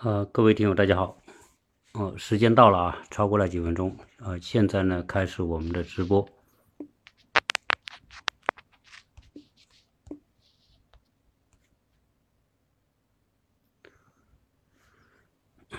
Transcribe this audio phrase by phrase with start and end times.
[0.00, 1.20] 呃，各位听友，大家好。
[1.94, 3.96] 哦，时间到了啊，超过了几分钟。
[4.18, 6.24] 呃，现在呢，开始我们的直播。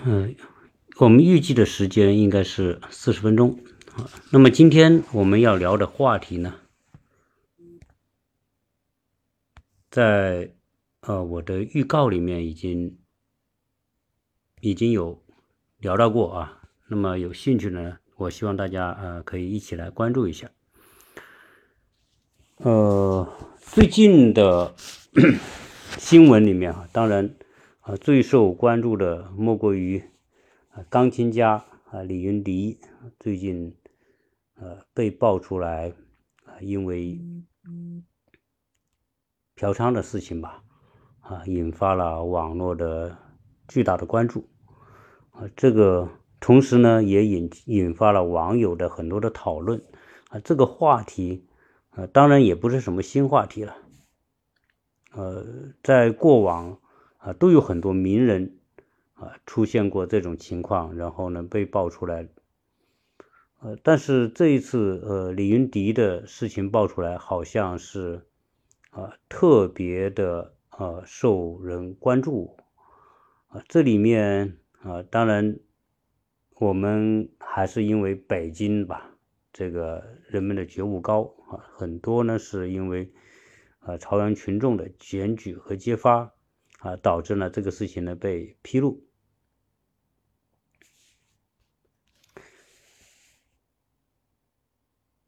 [0.04, 0.36] 嗯，
[0.98, 3.58] 我们预计的时间应该是四十分钟。
[3.94, 6.60] 啊，那么今天我们要聊的话题呢，
[9.90, 10.52] 在
[11.00, 12.98] 呃我的预告里面已经。
[14.60, 15.22] 已经有
[15.78, 20.50] 聊到过啊，那么有兴趣呢，我希望大家呃可以一起来关注一下。
[22.58, 24.74] 呃，最近的
[25.96, 27.34] 新闻里面啊，当然
[27.80, 30.04] 啊最受关注的莫过于
[30.90, 32.78] 钢琴家啊李云迪
[33.18, 33.74] 最近
[34.56, 35.94] 呃被爆出来
[36.44, 37.18] 啊因为
[39.54, 40.62] 嫖娼的事情吧
[41.20, 43.16] 啊引发了网络的
[43.66, 44.49] 巨大的关注。
[45.30, 46.08] 啊这个
[46.40, 49.82] 同时呢，也引引发了网友的很多的讨论
[50.30, 50.40] 啊。
[50.40, 51.44] 这个话题
[51.90, 53.76] 啊，当然也不是什么新话题了。
[55.12, 55.44] 呃，
[55.82, 56.78] 在过往
[57.18, 58.58] 啊，都有很多名人
[59.14, 62.28] 啊出现过这种情况，然后呢被爆出来。
[63.60, 68.26] 呃，但是这一次呃李云迪的事情爆出来，好像是
[68.90, 72.56] 啊特别的呃受人关注
[73.48, 73.62] 啊。
[73.68, 74.56] 这里面。
[74.82, 75.58] 啊，当然，
[76.54, 79.14] 我们还是因为北京吧，
[79.52, 83.12] 这个人们的觉悟高啊，很多呢是因为
[83.80, 86.32] 啊朝阳群众的检举和揭发
[86.78, 89.04] 啊，导致呢这个事情呢被披露。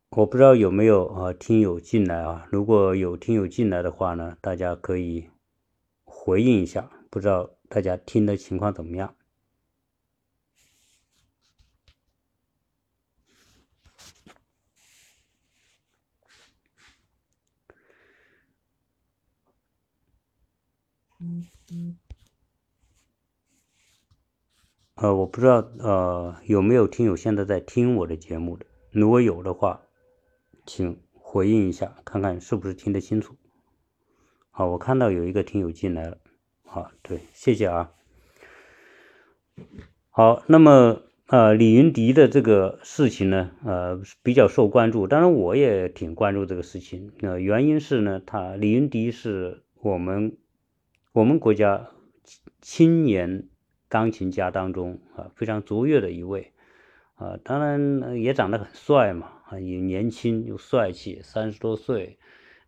[0.09, 5.29] 我不知道有没有啊听友进来啊，如果有听友进来的话呢，大家可以
[6.05, 9.15] 回应一下，不知道大家听的情况怎么样。
[24.95, 29.83] 呃，我不知道呃有没有听友现在在听我的节目的，如果有的话，
[30.67, 33.35] 请回应一下，看看是不是听得清楚。
[34.51, 36.19] 好，我看到有一个听友进来了，
[36.65, 37.93] 好，对，谢谢啊。
[40.11, 47.13] 好，那么呃李云迪的这个事情呢，呃比较受关注，当然我也挺关注这个事情。
[47.23, 50.37] 呃，原因是呢，他李云迪是我们。
[51.15, 51.91] 我们国家
[52.63, 53.47] 青年
[53.87, 56.55] 钢琴家当中啊，非常卓越的一位
[57.17, 62.19] 啊，当然也长得很帅嘛啊，也年轻又帅气，三十多岁，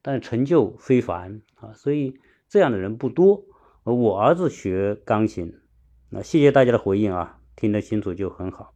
[0.03, 3.47] 但成就非凡啊，所以这样的人不多。
[3.85, 5.55] 我儿子学钢琴，
[6.11, 8.75] 那谢谢大家的回应啊，听得清楚就很好。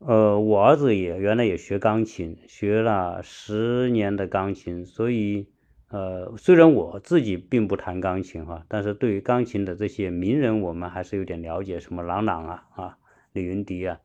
[0.00, 5.48] 呃，我儿子也原来也学钢琴，学了十年的钢琴，所以。
[5.94, 12.98] 呃，虽然我自己并不弹钢琴哈，但是对于钢琴的这些名人，我们还是有点了解，什么郎朗啊啊，
[13.32, 14.00] 李云迪啊，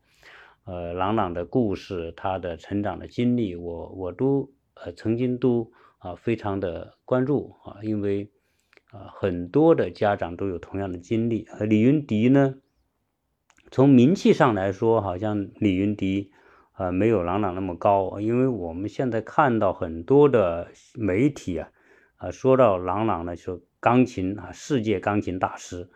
[0.66, 8.30] 呃，郎朗的故事，他的成长的经历，我我都呃曾经都啊非常的关注啊，因为
[8.92, 11.48] 啊很多的家长都有同样的经历。
[11.58, 12.54] 而李云迪呢，
[13.72, 16.30] 从名气上来说，好像李云迪。
[16.74, 21.68] 啊，没有郎朗那么高，因为我们现在看到很多的媒体啊，
[22.20, 25.90] 啊，说到郎朗呢，说钢琴啊，世界钢琴大师，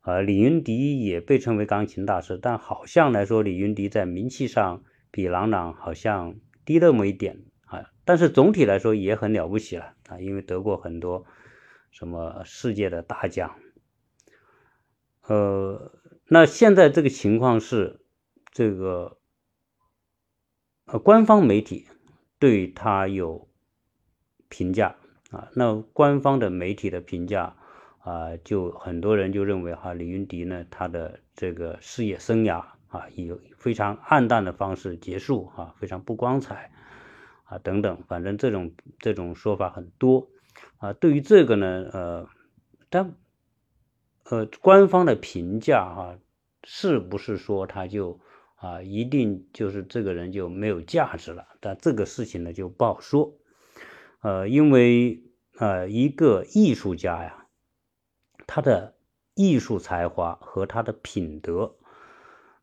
[0.00, 4.82] 啊，李云迪也被称为钢琴大师，但好像来说，李云迪在名气上
[5.12, 11.24] 比郎朗好像低那么一点啊，但是总体来说也很了不起了啊，因为得过很多
[11.92, 13.54] 什么世界的大奖，
[15.22, 15.92] 呃，
[16.26, 18.04] 那现在这个情况是
[18.50, 19.16] 这个。
[20.92, 21.86] 呃，官方媒体
[22.40, 23.48] 对他有
[24.48, 24.96] 评价
[25.30, 27.56] 啊，那官方的媒体的评价
[28.00, 36.70] 啊，就很多人就认为哈，李云迪呢，他的这个事业生涯啊，以非常暗淡的方式结束啊，非常不光彩
[37.44, 40.28] 啊，等等，反正这种这种说法很多
[40.78, 40.92] 啊。
[40.92, 42.28] 对于这个呢，呃，
[42.88, 43.14] 但
[44.30, 46.18] 呃，官方的评价啊，
[46.64, 48.20] 是不是说他就？
[48.62, 53.32] 啊，一定就是这个人就没有价值了，但这个事情呢就不好说，
[54.20, 55.22] 呃，因为
[55.58, 57.46] 呃一个艺术家呀，
[58.46, 58.94] 他的
[59.34, 61.76] 艺术才华和他的品德，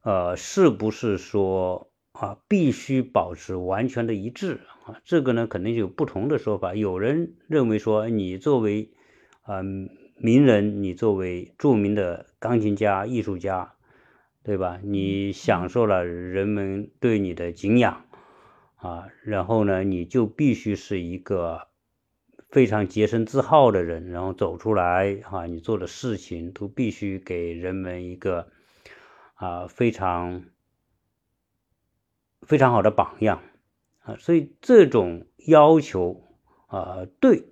[0.02, 5.02] 呃，是不是说啊必须保持完全的一致啊？
[5.04, 8.92] 这个呢肯定有不同的说法，有人认为说你作为
[9.48, 13.74] 嗯名人，你作为著名的钢琴家、艺术家，
[14.44, 14.80] 对吧？
[14.84, 18.06] 你享受了人们对你的敬仰
[18.78, 21.68] 啊，然后呢，你就必须是一个
[22.50, 28.48] 非常洁身自好的人，然后走出来啊，你做的事情都必须给人们一个
[29.34, 30.46] 啊非常
[32.42, 33.42] 非常好的榜样
[34.00, 36.24] 啊，所以这种要求
[36.68, 37.46] 啊，对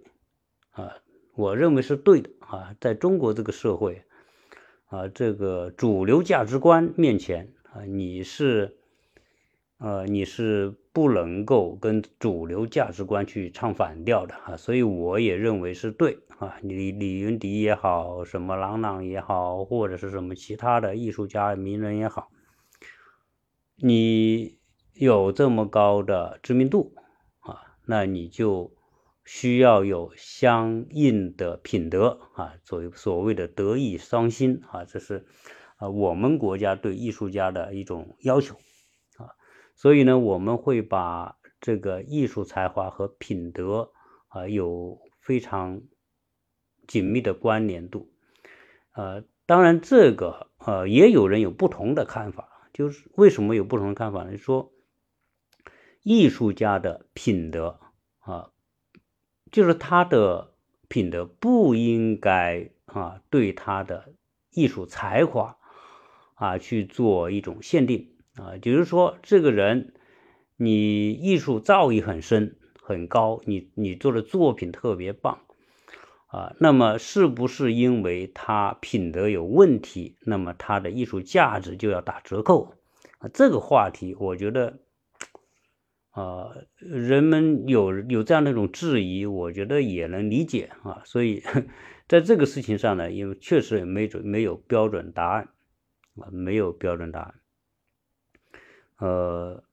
[0.71, 0.97] 啊。
[1.37, 4.05] 我认为是对的啊，在中国这个社会
[4.85, 8.77] 啊，这个主流价值观面前啊，你是
[9.77, 16.57] 呃你是不能够跟主流价值观去唱反调的啊，所以我也认为是对啊。
[16.61, 22.29] 李李云迪也好，什么郎朗也好，或者是什么其他的艺术家名人也好，
[23.75, 24.57] 你
[24.93, 26.93] 有这么高的知名度
[27.39, 28.73] 啊，那你就。
[29.27, 35.25] 需要有相应的品德啊，作为所谓的德艺双馨啊，这是
[35.77, 38.55] 啊我们国家对艺术家的一种要求，
[39.75, 43.91] 所以呢，我们会把这个艺术才华和品德
[44.29, 45.81] 啊有非常
[46.87, 48.11] 紧密的关联度，
[48.93, 54.37] 呃，当然这个呃也有人有不同的看法，就是为什么有不同的看法呢？
[54.37, 54.71] 说
[56.01, 57.79] 艺术家的品德
[58.19, 58.51] 啊。
[59.51, 60.53] 就是他的
[60.89, 64.13] 品德不应该啊，对他的
[64.49, 65.57] 艺术才华
[66.33, 69.93] 啊去做一种限定啊，就是说这个人
[70.57, 75.41] 你艺术造诣很深很高，你你做的作品特别棒
[76.27, 82.73] 啊，那么是不是因为他品德有问题，那么他的艺术价值就要打折扣
[83.19, 83.29] 啊？
[83.33, 84.79] 这个话题，我觉得。
[86.11, 86.47] 啊，
[86.77, 91.01] 人们有有这样的一种质疑，我觉得也能理解啊。
[91.03, 91.43] 所以，
[92.07, 95.49] 在这个事情上呢，因为确实也没准没有标准答案
[96.15, 97.33] 啊，没有标准答案。
[98.97, 99.63] 呃，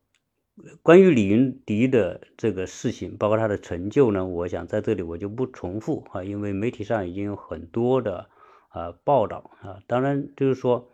[0.82, 8.28] 关于李云迪的这个事情，包括他的成就呢，我想在这里我就不重复啊，因为媒体上已经有很多的
[8.68, 9.82] 啊报道啊。
[9.86, 10.90] 当然，就是说，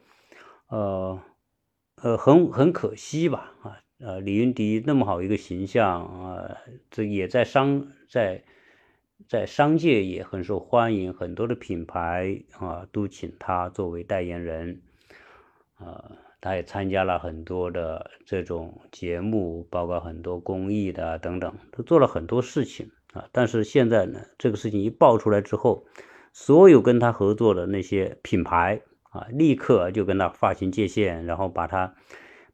[0.69, 1.21] 呃
[2.03, 3.81] 呃，很很可惜吧啊。
[4.01, 6.57] 呃，李云迪那么好一个形象啊，
[6.89, 8.45] 这也在商在
[9.27, 14.83] 在商界也很受欢迎，很多的品牌啊都请他作为代言人，
[15.75, 23.29] 啊，他也参加了很多的这种节目，包括很多公益的等等，都做了很多事情啊。
[23.33, 25.87] 但是现在呢，这个事情一爆出来之后，
[26.33, 28.81] 所有跟他合作的那些品牌
[29.11, 31.95] 啊，立刻就跟他划清界限，然后把他。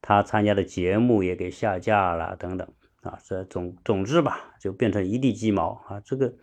[0.07, 2.69] 他参加的节目也给下架了，等等
[3.01, 5.99] 啊，这总总之吧，就变成一地鸡毛啊。
[6.05, 6.35] 这个，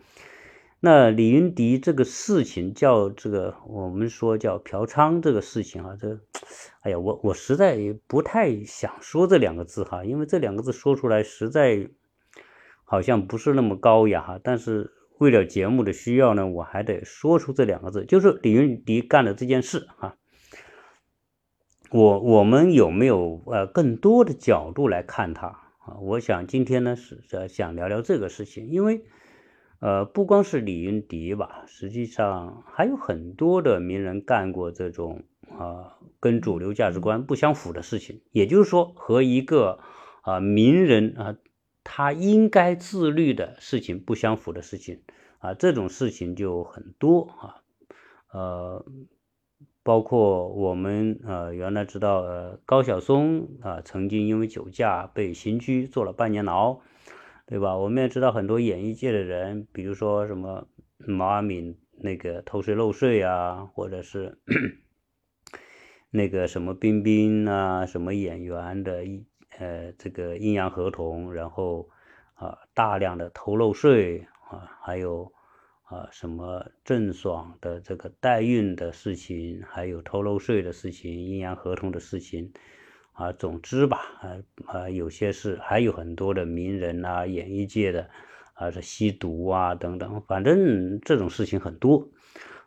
[0.84, 6.18] 那李云迪这个事情叫这个，我们说叫嫖娼这个事情啊，这，
[6.80, 11.88] 哎呀，我我实在不太想说这两个字哈，因为这两个字说出来实在
[12.82, 14.40] 好像不是那么高雅哈。
[14.42, 20.16] 但是为了节目的需要呢，我还得说出这两个字，就是李云迪干的这件事啊。
[21.92, 25.94] 我我们有没有呃更多的角度来看他啊？
[26.00, 29.04] 我想今天呢是想聊聊这个事情，因为
[29.82, 35.24] 呃不光是李云迪吧，实际上还有很多的名人干过这种
[35.58, 39.80] 啊跟主流价值观不相符的事情，也就是说和一个
[40.22, 41.36] 啊名人啊
[41.82, 45.00] 他应该自律的事情不相符的事情
[45.40, 47.60] 啊，这种事情就很多啊，
[48.30, 48.86] 呃。
[49.84, 56.78] 包括我们呃原来知道呃高晓松啊曾经因为酒驾被刑拘坐了半年牢，
[57.46, 57.76] 对吧？
[57.76, 60.68] 我们也知道很多演艺界的人，比如说什么
[60.98, 64.38] 毛阿敏那个偷税漏税啊，或者是
[66.10, 69.04] 那个什么冰冰啊，什么演员的
[69.58, 71.88] 呃这个阴阳合同，然后
[72.34, 75.32] 啊大量的偷漏税啊，还有。
[75.84, 82.54] 啊，什么郑爽的这个代孕的事情，还有偷漏税的事情、阴阳合同的事情，
[83.12, 88.08] 啊，总之吧，啊啊，有些事还有很多的名人啊，演艺界的
[88.54, 92.08] 啊，是吸毒啊等等，反正这种事情很多。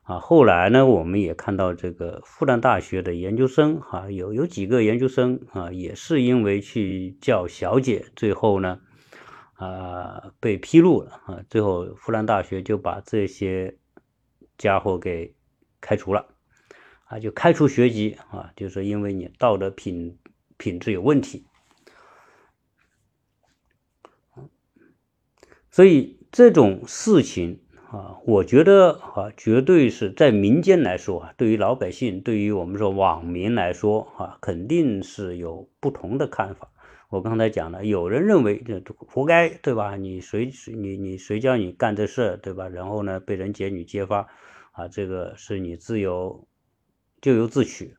[0.04, 8.80] 啊，后来呢，我们也看到这个复旦大学的研究生，哈，有有几个研究生啊，也是因为去叫小姐，最后呢。
[9.58, 11.40] 啊，被披露了啊！
[11.50, 13.78] 最后复旦大学就把这些
[14.58, 15.34] 家伙给
[15.80, 16.28] 开除了
[17.06, 20.18] 啊，就开除学籍啊，就是因为你道德品
[20.58, 21.46] 品质有问题。
[25.70, 27.60] 所以这种事情
[27.90, 36.72] 啊，我觉得啊，绝对是在民间来说啊，对于老百姓，对于我们说网民来说啊，肯定是有不同的看法。
[37.10, 39.96] 我刚才讲了，有人认为这活该，对吧？
[39.96, 42.68] 你谁你你谁叫你干这事，对吧？
[42.68, 44.28] 然后呢，被人揭女揭发，
[44.72, 46.48] 啊，这个是你自由
[47.22, 47.96] 咎由自取。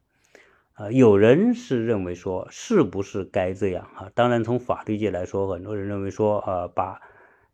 [0.77, 4.13] 啊，有人是认为说，是不是该这样啊？
[4.15, 7.01] 当然，从法律界来说，很多人认为说，呃，把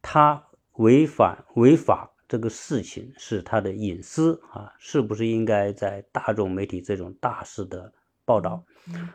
[0.03, 7.93] 他违反违法这个事情是他的隐私啊，是不是应该在大众媒体这种大事的
[8.25, 8.65] 报道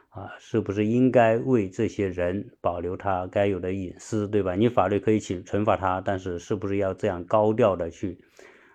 [0.08, 0.32] 啊？
[0.40, 4.56] 是不是应该为这些人保留他该有的隐私，对吧？
[4.56, 8.18] 你法律可以去惩罚他，但是是不是要这样高调的去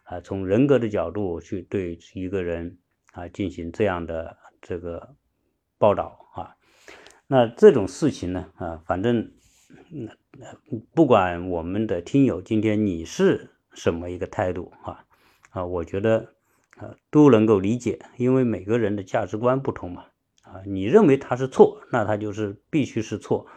[0.04, 2.76] 啊，从人格的角度去对一个人
[3.12, 5.16] 啊进行这样的这个？
[5.82, 6.54] 报道啊，
[7.26, 9.32] 那这种事情呢啊，反正
[10.94, 15.04] 不管我们的听友今天你是什么一个态度啊
[15.50, 16.34] 啊，我觉得
[16.76, 20.04] 啊都能够理解，因为每个人的价值观不同嘛
[20.44, 23.48] 啊，你认为他是错，那他就是必须是错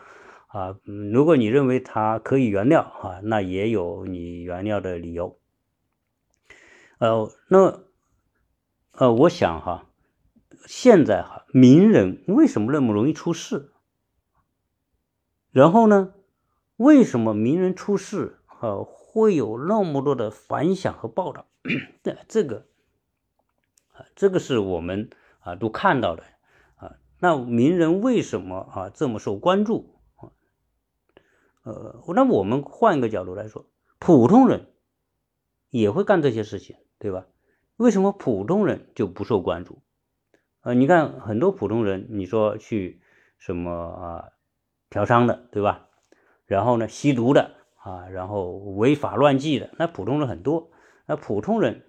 [0.48, 0.80] 啊。
[1.14, 5.38] 如果你认为他可以原谅啊，那也有你原谅的理由。
[6.98, 7.84] 呃，那
[8.94, 9.86] 呃，我想哈。
[10.66, 13.72] 现在哈，名人为什么那么容易出事？
[15.52, 16.14] 然后呢，
[16.76, 21.48] 为什么名人出事啊会有那么多的反响和报道？
[22.04, 22.66] 这这个
[23.94, 26.24] 啊，这个是我们啊都看到的
[26.76, 26.98] 啊。
[27.20, 29.92] 那名人为什么啊这么受关注？
[31.64, 33.66] 呃，那我们换一个角度来说，
[33.98, 34.68] 普通人
[35.70, 37.26] 也会干这些事情，对吧？
[37.78, 39.82] 为什么普通人就不受关注？
[40.66, 43.00] 呃，你看很多普通人，你说去
[43.38, 44.30] 什么啊，
[44.90, 45.90] 嫖娼的，对吧？
[46.48, 50.72] 然后呢，吸毒的啊，然后违法乱纪的，那普通人很多。
[51.06, 51.84] 那普通人，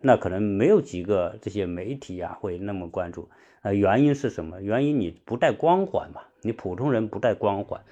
[0.00, 3.28] 那可能没有几个这些媒体啊会那么关注。
[3.62, 4.62] 呃，原因是什么？
[4.62, 7.82] 原因你不带光环嘛，你普通人不带光环，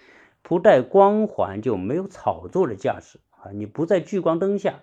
[0.42, 4.82] 不带光环就没有炒作的价值啊，你不在聚光灯下。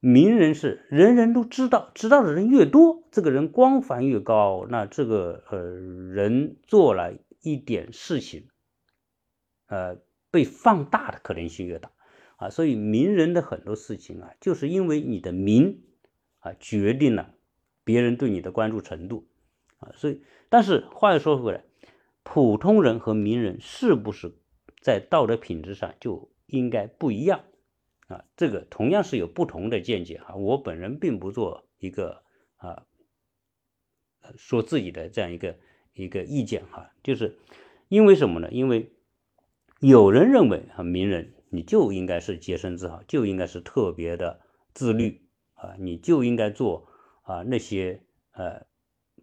[0.00, 8.48] 名人是人人都知道，知道的人越多，这个人光环越高，那这个呃人做了一点事情，
[9.66, 9.96] 呃
[10.30, 11.90] 被放大的可能性越大
[12.36, 12.48] 啊。
[12.48, 15.82] 所以名人的很多事情啊，就是因为你的名
[16.38, 17.34] 啊决定了
[17.82, 19.26] 别人对你的关注程度
[19.78, 19.90] 啊。
[19.94, 21.64] 所以，但是话又说回来，
[22.22, 24.32] 普通人和名人是不是
[24.80, 27.40] 在道德品质上就应该不一样？
[28.08, 30.34] 啊，这个同样是有不同的见解哈。
[30.34, 32.22] 我本人并不做一个
[32.56, 32.86] 啊，
[34.36, 35.58] 说自己的这样一个
[35.92, 37.38] 一个意见哈，就是
[37.88, 38.50] 因为什么呢？
[38.50, 38.92] 因为
[39.80, 44.40] 有人认为啊，名人你就应该是洁身自好，就应该是特别的
[44.72, 46.88] 自律啊，你就应该做
[47.22, 48.66] 啊那些呃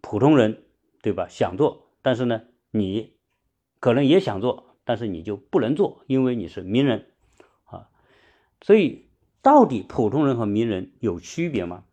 [0.00, 0.62] 普通人
[1.02, 3.16] 对吧想做，但是呢你
[3.80, 7.10] 可能也想做，但是你就不能做，因为你是名人。
[8.62, 9.08] 所以，
[9.42, 11.84] 到底普通人和名人有区别吗？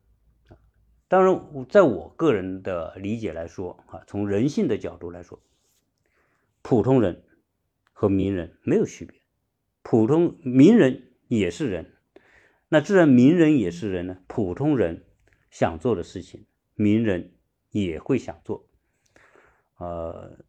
[1.07, 5.39] 当然，在我个人的理解来说，啊，从人性的角度来说，
[6.63, 7.25] 普通人
[7.91, 9.21] 和名人没有区别。
[9.83, 11.93] 普通名人也是人，
[12.69, 14.17] 那自然名人也是人呢。
[14.27, 15.05] 普通人
[15.51, 17.35] 想做的事情，名人
[17.69, 18.67] 也会想做。
[19.77, 20.39] 呃，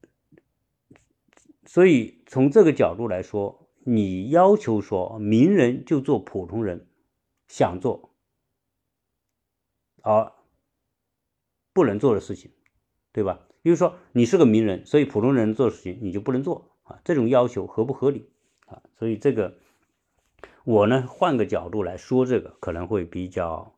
[1.66, 3.63] 所以从这个角度来说。
[3.86, 6.86] 你要求说名人就做普通人
[7.46, 8.10] 想做
[10.02, 10.32] 而
[11.72, 12.50] 不能做的事情，
[13.12, 13.46] 对吧？
[13.62, 17.00] 比如说你是个名人，所以普通人做事情你就不能做啊？
[17.04, 18.28] 这种要求合不合理
[18.66, 18.82] 啊？
[18.98, 19.56] 所以这个
[20.64, 23.76] 我呢换个角度来说，这个可能会比较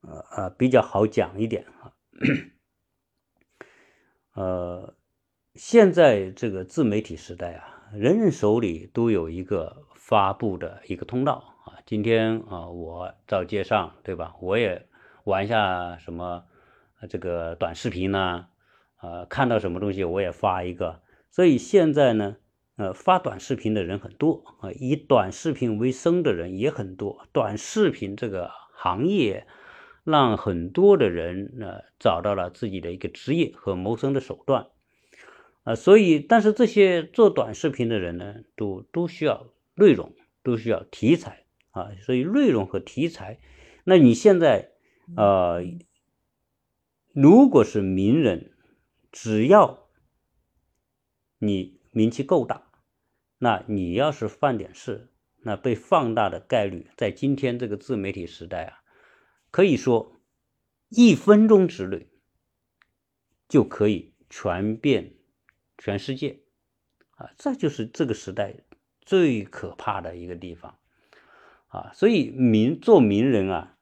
[0.00, 1.92] 呃呃比较好讲一点啊。
[4.34, 4.94] 呃，
[5.54, 7.75] 现在这个自媒体时代啊。
[7.92, 11.78] 人人手里都有一个发布的一个通道啊！
[11.86, 14.34] 今天啊，我到街上，对吧？
[14.40, 14.86] 我也
[15.24, 16.44] 玩一下什么
[17.08, 18.48] 这个短视频呢？
[18.96, 21.00] 啊，看到什么东西我也发一个。
[21.30, 22.36] 所以现在呢，
[22.76, 27.28] 呃，发短视频的人很多啊，以短视频为生的人也很多。
[27.32, 29.46] 短视频这个行业
[30.02, 34.66] 让很多的人呢找到了自己的一个职业和谋生的手段。
[35.66, 41.90] 啊，所以，但是这些做短视频的人呢，都都需要内容，都需要题材啊。
[42.02, 43.40] 所以，内容和题材，
[43.82, 44.70] 那你现在，
[45.16, 45.64] 呃，
[47.12, 48.52] 如果是名人，
[49.10, 49.88] 只要
[51.38, 52.70] 你名气够大，
[53.38, 58.78] 那你要是犯点事，那被放大的概率，在今天这个自媒体时代啊，
[59.50, 60.12] 可以说
[60.90, 62.06] 一分钟之内
[63.48, 65.14] 就可以传遍
[65.78, 66.40] 全世界
[67.10, 68.54] 啊，这就是这个时代
[69.00, 70.78] 最可怕的一个地方
[71.68, 71.92] 啊。
[71.94, 73.76] 所以名做名人啊，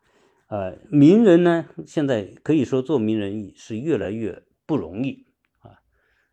[0.48, 5.26] 呃，名人呢，现在可以说做名人是越来越不容易
[5.60, 5.80] 啊，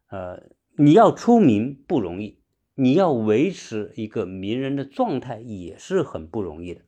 [0.09, 2.39] 呃，你要出名不容易。
[2.75, 6.81] 你要维持一个名人的状态也是很不容易的。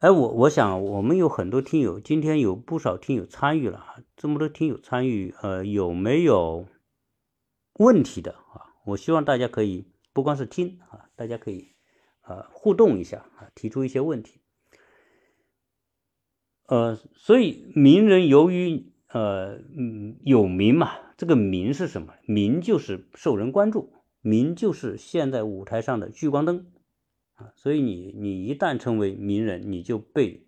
[0.00, 6.66] 哎，我我想我们有很多听友，今天有不少听友参与了，这么多听友参与，呃，有没有
[7.74, 8.80] 问题的啊？
[8.86, 11.74] 我希望大家可以不光是听啊，大家可以
[12.22, 14.40] 呃互动一下啊，提出一些问题。
[16.66, 19.58] 呃，所以名人由于呃
[20.24, 20.92] 有名嘛。
[21.18, 22.14] 这个名是什么？
[22.24, 23.92] 名就是受人关注，
[24.22, 26.72] 名就是现在舞台上的聚光灯
[27.54, 30.46] 所以你你一旦成为名人，你就被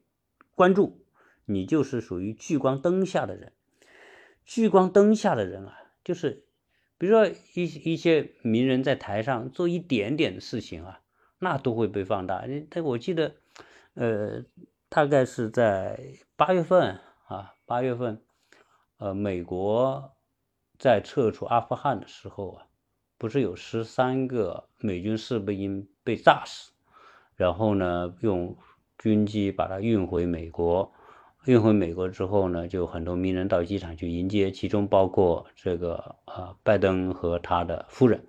[0.55, 1.05] 关注，
[1.45, 3.53] 你就是属于聚光灯下的人。
[4.45, 6.45] 聚光灯下的人啊，就是
[6.99, 11.01] 比如说一一些名人在台上做一点点的事情啊，
[11.39, 12.45] 那都会被放大。
[12.69, 13.35] 但我记得，
[13.95, 14.45] 呃，
[14.89, 15.99] 大概是在
[16.37, 18.23] 八月份啊，八月份，
[18.99, 20.13] 呃，美国。
[20.79, 22.67] 在撤出阿富汗的时候啊，
[23.17, 26.73] 不是有十三个美军士兵被炸死，
[27.43, 28.57] 然后呢，用
[28.99, 30.93] 军机把它运回美国，
[31.45, 38.25] 运回美国之后呢，就很多名人到机场去迎接，其中包括这个啊，拜登和他的夫人，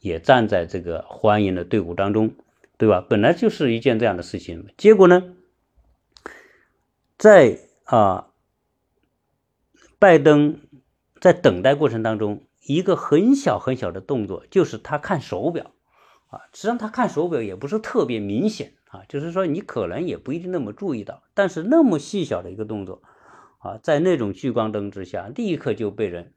[0.00, 2.34] 也站在这个欢迎的队伍当中，
[2.76, 3.00] 对吧？
[3.08, 5.36] 本来就是一件这样的事情，结果呢，
[7.16, 8.30] 在啊，
[10.00, 10.58] 拜登。
[11.20, 15.72] 在等待过程当中，一个很小很小的动作，就是他看手表，
[16.28, 23.02] 啊，实际上他看手表也不是特别明显啊，就是说你可能也不一定那么注意到，但是那么细小的一个动作，
[23.58, 26.32] 啊，在那种聚光灯之下，立刻就被人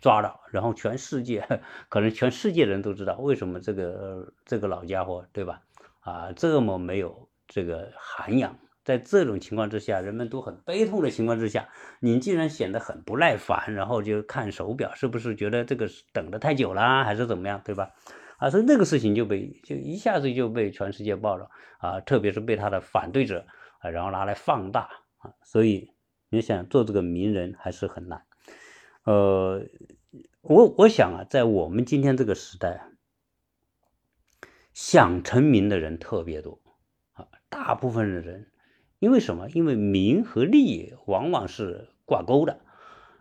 [0.00, 1.46] 抓到，然后全世界
[1.88, 5.62] 可能全世界人都知道为什么这个这个老家伙，对吧？
[6.00, 8.58] 啊，这么没有这个涵养。
[8.84, 11.68] 在这种情况之下，人们都很悲痛的情况之下，
[12.00, 17.90] 你竟然显得很不耐烦，然后就看手表，是不是觉得这个等的太久了，还是怎么样，对吧？
[18.38, 23.46] 啊，所以那个事情就被就一下子就被全世界报道啊，特别是被他的反对者
[23.80, 25.92] 啊，然后拿来放大啊，所以
[26.30, 28.22] 你想做这个名人还是很难。
[29.04, 29.66] 呃，
[30.40, 32.88] 我我想啊，在我们今天这个时代，
[34.72, 36.60] 想成名的人特别多
[37.12, 38.50] 啊，大部分的人。
[39.00, 39.48] 因为什么？
[39.50, 42.60] 因为名和利往往是挂钩的，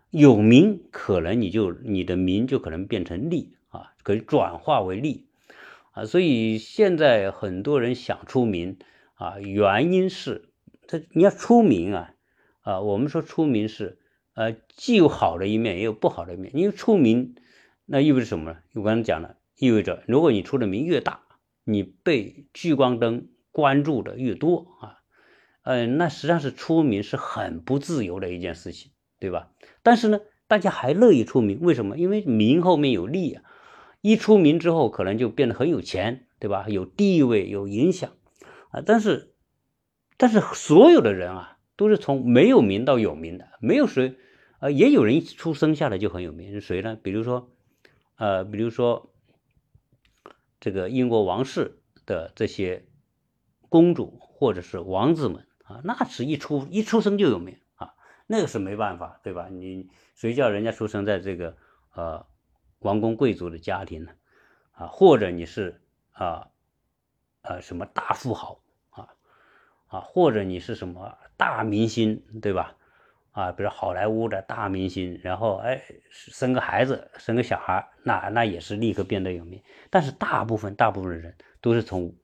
[0.10, 5.28] 有名可能你就你的名就可能变成利啊，可以转化为利
[5.92, 8.78] 啊，所以现在很多人想出名
[9.16, 10.50] 啊，原因是
[10.88, 12.14] 他你要出名啊
[12.62, 14.00] 啊，我们说出名是
[14.34, 17.36] 呃既有好的一面也有不好的一面，因为出名
[17.86, 18.58] 那意味着什么呢？
[18.74, 21.22] 我刚才讲了，意味着如果你出的名越大，
[21.64, 25.00] 你被聚光灯关注的越多啊。
[25.64, 29.52] 嗯，那实际上是出名是很不自由的一件事情，对吧？
[29.84, 31.98] 但是呢，大家还乐意出名，为什么？
[31.98, 33.44] 因为名后面有利啊，
[34.02, 36.68] 一出名之后可能就变得很有钱，对吧？
[36.68, 38.12] 有地位、有影响
[38.70, 38.82] 啊。
[38.86, 39.34] 但是，
[40.18, 44.16] 但是所有的人啊，都是从没有名到有名的，没有谁，
[44.60, 46.98] 呃，也有人一出生下来就很有名，谁呢？
[47.02, 47.52] 比如说，
[48.16, 49.14] 呃，比如说
[50.60, 52.86] 这个英国王室的这些
[53.70, 55.44] 公主或者是王子们。
[55.68, 57.94] 啊，那是一出一出生就有名啊，
[58.26, 59.50] 那个是没办法，对吧？
[59.52, 61.58] 你谁叫人家出生在这个
[61.94, 62.26] 呃
[62.80, 64.12] 王公贵族的家庭呢？
[64.72, 66.50] 啊，或者你是啊
[67.42, 68.60] 呃什么大富豪
[68.90, 69.10] 啊
[69.88, 72.76] 啊，或者你是什么大明星，对吧？
[73.32, 79.62] 啊，比如好莱坞的大明星，然后哎生个孩子，生个小孩，那那也是立刻变得有名。
[79.90, 82.16] 但是大部分大部分人都是从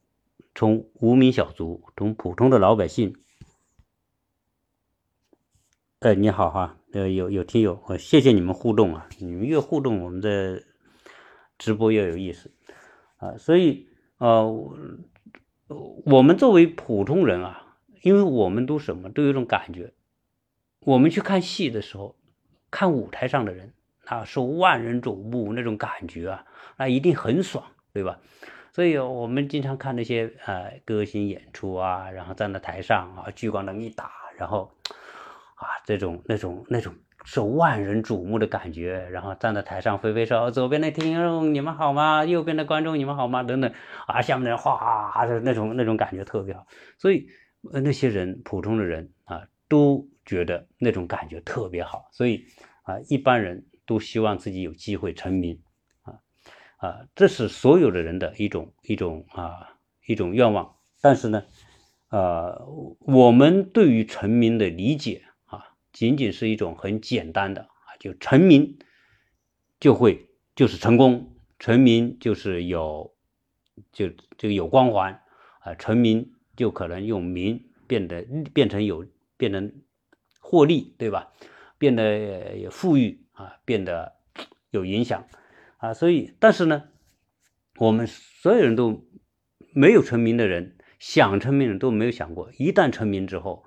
[0.55, 3.15] 从无名小卒，从普通的老百姓。
[5.99, 10.61] 哎，你好哈，呃，有有听友，我谢谢你们互动啊，你们越互动，我们的
[11.57, 12.51] 直播越有意思
[13.17, 13.35] 啊。
[13.35, 13.87] 所以，
[14.19, 14.47] 呃，
[16.05, 19.91] 我们作为普通人啊，因为我们都什么都有一种感觉，
[20.81, 22.15] 我们去看戏的时候，
[22.69, 23.73] 看舞台上的人
[24.05, 26.45] 啊，受万人瞩目那种感觉啊，
[26.77, 28.19] 那一定很爽，对吧？
[28.71, 34.71] 所以我们经常看那些呃歌星演出啊，然后站在台上啊，聚光灯一打，然后。
[35.63, 42.25] 啊，这种那种那种受万人瞩目的感觉，然后站在台上挥挥手，左边的听众你们好吗？
[42.25, 43.43] 右边的观众你们好吗？
[43.43, 43.71] 等等，
[44.05, 47.27] 啊，下面的人哗，就那种那种感觉特别好，所以
[47.61, 52.45] 那些人普通的人啊，都觉得那种感觉特别好，所以
[52.83, 55.61] 啊，一般人都希望自己有机会成名，
[56.01, 56.19] 啊
[56.75, 61.43] 啊，这是所有的人的一种一种啊一种愿望，但是呢，
[62.09, 62.65] 呃，
[62.99, 65.23] 我们对于成名的理解。
[65.93, 68.79] 仅仅是一种很简单的啊，就成名
[69.79, 73.15] 就会就是成功，成名就是有
[73.91, 75.21] 就这个有光环
[75.59, 79.05] 啊，成名就可能用名变得变成有
[79.37, 79.71] 变成
[80.41, 81.31] 获利，对吧？
[81.77, 84.15] 变得富裕啊，变得
[84.71, 85.27] 有影响
[85.77, 86.89] 啊，所以但是呢，
[87.77, 89.05] 我们所有人都
[89.73, 93.63] 没有成名的人，想成名的人都没有想过，一旦成名之后。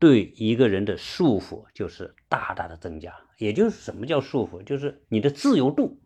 [0.00, 4.62] 对一个人的束缚就是大大的增加，也就是什么叫束缚？
[4.64, 6.00] 就是你的自由度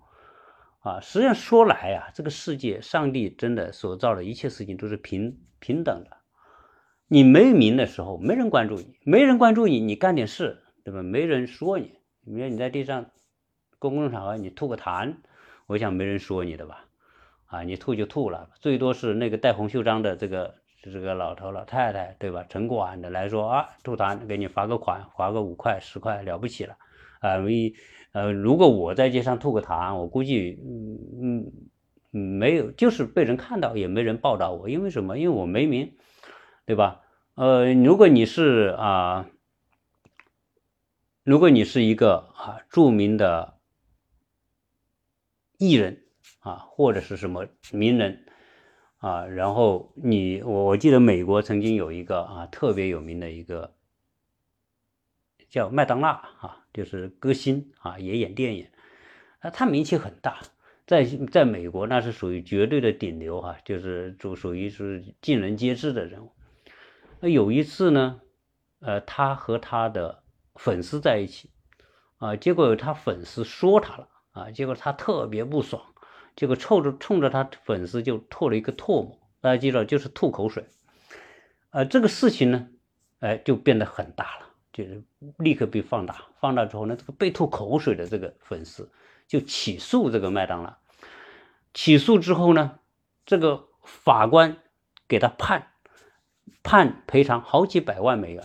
[0.81, 0.99] 啊。
[1.01, 6.17] 实际上说来呀，这个世界，上帝真的所造的一切事情都是平平等的。
[7.07, 11.01] 你没名的时候，没人关注你，没人关注你，你干点事，对吧？
[11.01, 11.93] 没人说你。
[12.25, 13.13] 你看你在地上
[13.79, 15.19] 公共场合你吐个痰，
[15.67, 16.87] 我想没人说你的吧？
[17.47, 20.57] 啊，你吐就吐了，最多是那个戴红袖章的这个。
[20.93, 22.45] 这个老头老太太，对吧？
[22.49, 26.77] 城管的来说啊，吐痰给你罚个款，罚个五块十块了不起了
[27.21, 27.39] 啊！
[27.49, 27.75] 一
[28.13, 31.53] 呃，如果我在街上吐个痰，我估计嗯
[32.13, 35.19] 嗯没有，就是被人看到也没人报道我，因为什么？
[35.19, 35.97] 因为我没名，
[36.67, 37.01] 对吧？
[37.35, 39.27] 呃，如果你是啊，
[41.23, 43.59] 如果你是一个啊著名的
[45.59, 46.05] 艺人
[46.41, 48.24] 啊，或者是什么名人。
[49.05, 53.75] 啊，然后你我我记得美国曾经有一个啊特别有名的一个
[55.51, 58.67] 叫麦当娜啊，就是歌星啊，也演电影，
[59.41, 60.41] 啊，他名气很大，
[60.87, 66.33] 在在美国那是属于绝对的顶流哈，就是就属于是尽人皆知的人物。
[67.21, 68.23] 那有一次呢，
[68.81, 70.23] 呃，他和他的
[70.55, 71.51] 粉丝在一起
[72.17, 75.94] 啊，结果他粉丝说他了啊，结果他特别不爽。
[76.37, 80.67] 结果冲着冲着他粉丝就吐了一个唾沫，大家记住，就是吐口水。
[81.71, 82.69] 呃，这个事情呢，
[83.21, 85.03] 哎，就变得很大了，就是
[85.39, 86.25] 立刻被放大。
[86.41, 88.91] 放大之后呢，这个被吐口水的这个粉丝
[89.27, 90.75] 就起诉这个麦当劳。
[91.73, 92.79] 起诉之后呢，
[93.27, 94.57] 这个法官
[95.09, 95.73] 给他判
[96.63, 98.45] 判赔偿好几百万美元。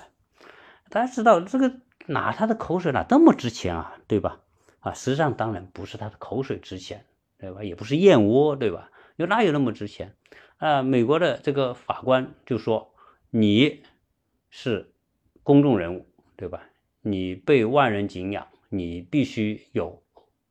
[0.89, 4.39] 大家知道这个拿他的口水哪这么值钱啊，对吧？
[4.79, 7.05] 啊，实际上当然不是他的口水值钱。
[7.39, 7.63] 对吧？
[7.63, 8.91] 也不是燕窝，对吧？
[9.15, 10.13] 又哪有那么值钱
[10.57, 10.83] 啊？
[10.83, 12.93] 美国的这个法官就说
[13.31, 13.81] ：“你
[14.49, 14.93] 是
[15.41, 16.69] 公众人物，对吧？
[17.01, 20.03] 你被万人敬仰，你必须有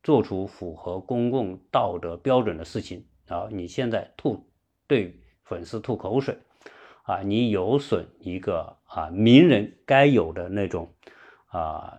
[0.03, 3.07] 做出符合公共道德标准的事情。
[3.27, 4.51] 然后你现在吐
[4.87, 6.39] 对粉丝吐口水，
[7.03, 10.95] 啊，你有损一个啊名人该有的那种
[11.49, 11.99] 啊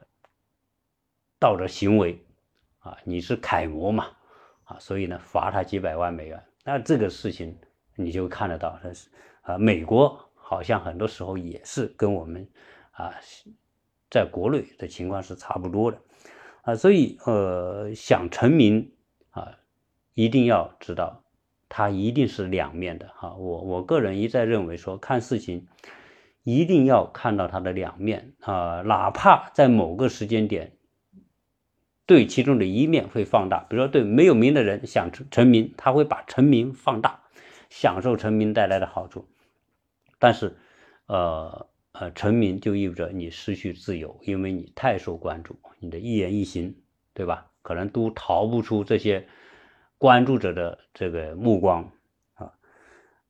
[1.37, 2.25] 道德行为
[2.79, 4.07] 啊，你是楷模嘛？”
[4.69, 6.39] 啊，所以呢，罚他几百万美元。
[6.63, 7.57] 那这个事情
[7.95, 9.09] 你就看得到，但是
[9.41, 12.47] 啊，美国好像很多时候也是跟我们
[12.91, 13.11] 啊，
[14.11, 15.97] 在国内的情况是差不多的
[16.61, 16.75] 啊。
[16.75, 18.91] 所以呃，想成名
[19.31, 19.57] 啊，
[20.13, 21.23] 一定要知道，
[21.67, 23.33] 它一定是两面的哈。
[23.33, 25.67] 我我个人一再认为说，看事情
[26.43, 30.73] 一定要看到它的两面啊，哪怕在某个时间点。
[32.09, 37.21] 对其中的一面会放大，比如说对没有名的人想成成名，他会把成名放大，
[37.69, 39.27] 享受成名带来的好处。
[40.17, 40.57] 但是，
[41.05, 46.73] 呃呃，成名就意味着你失去自由，因为你太受关注，你的一言一行，
[47.13, 47.51] 对吧？
[47.61, 49.27] 可能都逃不出这些
[49.99, 51.91] 关注者的这个目光
[52.33, 52.53] 啊。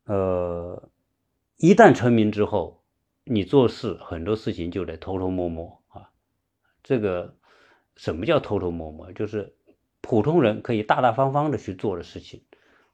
[0.06, 0.90] 呃，
[1.58, 2.82] 一旦成名之后，
[3.26, 6.12] 你做事很多事情就得偷偷摸摸啊，
[6.82, 7.36] 这个。
[8.00, 9.12] 什么叫偷偷摸摸？
[9.12, 9.58] 就是
[10.00, 12.44] 普通人可以大大方方的去做的事情，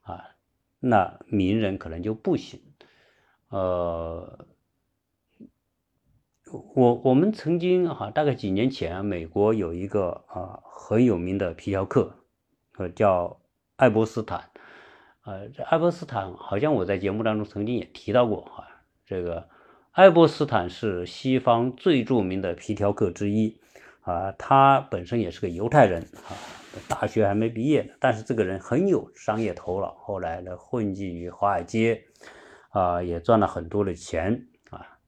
[0.01, 0.31] 啊，
[0.79, 2.59] 那名人可能就不行。
[3.49, 4.47] 呃，
[6.73, 12.15] 我我们曾经哈，大概几年前，美国有一个啊很有名的皮条客，
[12.79, 13.39] 呃，叫
[13.75, 14.49] 爱博斯坦。
[15.23, 18.67] 呃，这爱博斯坦好像我在节目当中曾经也提到过哈，
[19.05, 19.47] 这个
[19.91, 23.59] 爱博斯坦是西方最著名的皮条客之一。
[24.05, 26.37] 啊，他本身也是个犹太人啊，
[26.87, 32.03] 大学还没毕业，但是这个人很有商业头脑，后来呢混迹于华尔街，
[32.69, 34.99] 啊，也赚了很多的钱啊，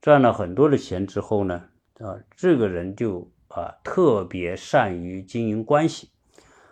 [0.00, 1.68] 赚了很多的钱之后呢，
[2.00, 6.10] 啊，这个人就啊特别善于经营关系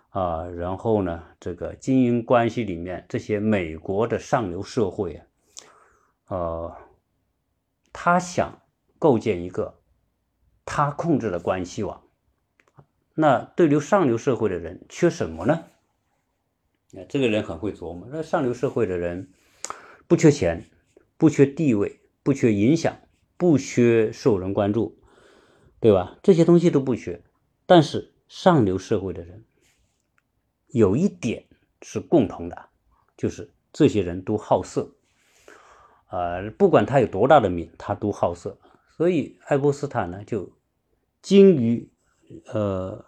[0.08, 5.26] 啊，然后呢，这个经营关系里面这些美国的上流社会啊，
[6.26, 6.76] 呃，
[7.92, 8.60] 他想
[8.98, 9.78] 构建一个
[10.64, 12.02] 他控制的关系网。
[13.14, 15.64] 那对流上流社会的人缺什么呢？
[16.92, 18.08] 那这个人很会琢磨。
[18.10, 19.30] 那上流社会的人
[20.06, 20.66] 不缺钱，
[21.16, 22.96] 不缺地位，不缺影响，
[23.36, 24.98] 不缺受人关注，
[25.80, 26.18] 对吧？
[26.22, 27.22] 这些东西都不缺。
[27.66, 29.44] 但是上流社会的人
[30.68, 31.44] 有一点
[31.82, 32.68] 是共同的，
[33.16, 34.90] 就是这些人都好色。
[36.08, 38.58] 呃，不管他有多大的名，他都好色。
[39.02, 40.52] 所以爱波斯坦呢，就
[41.20, 41.90] 精于。
[42.46, 43.04] 呃，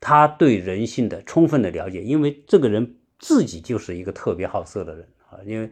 [0.00, 5.70] 他对人性的充分的了解，因为这个人自己就是一个特别好色的人啊，因为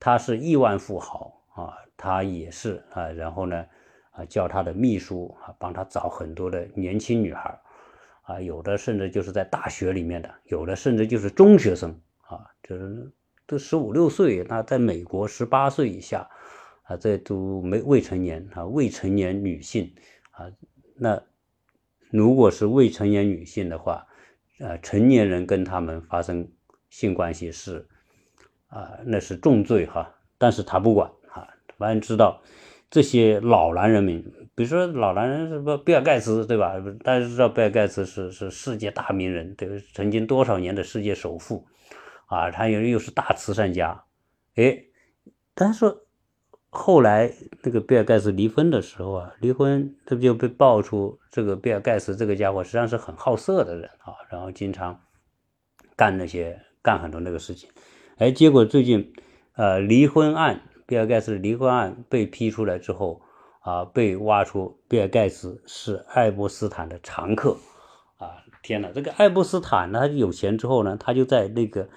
[0.00, 3.64] 他是亿万富豪啊，他也是啊，然后呢
[4.10, 7.58] 啊，叫他的秘书啊，帮他找很多的年轻女孩
[8.22, 13.10] 啊，有的甚至就是在大学里面的，有的甚至就是中学生啊，就是
[13.46, 16.28] 都十五六岁，那在美国十八岁以下
[16.84, 19.92] 啊，这都没未成年啊，未成年女性
[20.30, 20.50] 啊，
[20.96, 21.22] 那。
[22.10, 24.06] 如果是未成年女性的话，
[24.60, 26.48] 呃，成年人跟他们发生
[26.88, 27.88] 性关系是，
[28.68, 30.14] 啊，那是重罪哈。
[30.38, 32.40] 但是他不管哈，反正知道
[32.88, 34.22] 这些老男人们，
[34.54, 36.74] 比如说老男人什么比尔盖茨对吧？
[37.02, 41.66] 大家知道比尔盖茨是是世界大名人，对，曾经多少年的世界首富，
[42.26, 44.04] 啊，他又又是大慈善家，
[44.54, 44.84] 哎，
[45.52, 46.03] 但是。
[46.74, 47.32] 后来
[47.62, 55.00] 那个比尔盖茨离婚的时候啊，离婚这不就被爆出这个比尔盖茨这个家伙实际上是很好色的人啊，然后经常
[55.96, 57.70] 干那些干很多那个事情，
[58.16, 59.12] 哎，结果最近
[59.54, 63.22] 呃离婚案，比尔盖茨离婚案被批出来之后
[63.60, 67.56] 啊，被挖出比尔盖茨是爱波斯坦的常客
[68.18, 71.88] 啊，天哪，这个爱波斯坦呢他有钱之后呢，他就在那个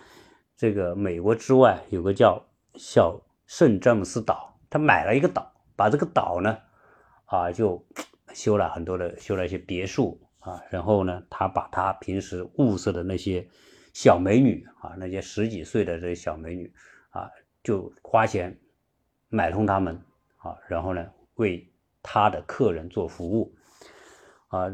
[0.55, 4.57] 这个美国之外有个叫小圣詹姆斯岛。
[4.69, 6.58] 他买了一个岛，把这个岛呢，
[7.25, 7.86] 啊，就
[8.34, 13.47] 修了很多的，修了一些别墅啊，然后呢，他把他平时物色的那些
[13.93, 16.73] 小美女啊，那些十几岁的这些小美女
[17.10, 17.32] 啊，
[17.63, 18.60] 就花钱
[19.30, 20.01] 买通他们
[20.38, 21.71] 啊，然后呢，为
[22.03, 23.56] 他的客人做服务
[24.49, 24.71] 啊。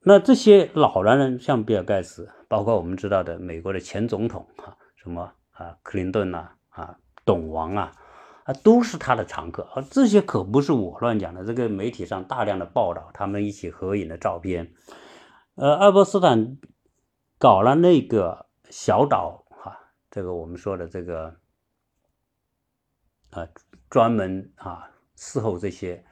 [0.00, 7.92] 那这些老男人，像比尔盖茨，包括我们知道的美国的前总统啊，什么啊，克林顿呐，啊，董王啊。
[8.46, 9.82] 啊，都是他的常客啊！
[9.90, 14.72] 这些可不是我乱讲的，这个媒体上大量的报道，他们一起合影的照片。
[15.56, 16.56] 呃，爱波斯坦
[17.38, 19.76] 搞了那个小岛哈，
[20.12, 21.34] 这个我们说的这个
[23.30, 23.48] 啊，
[23.90, 26.04] 专门啊伺候这些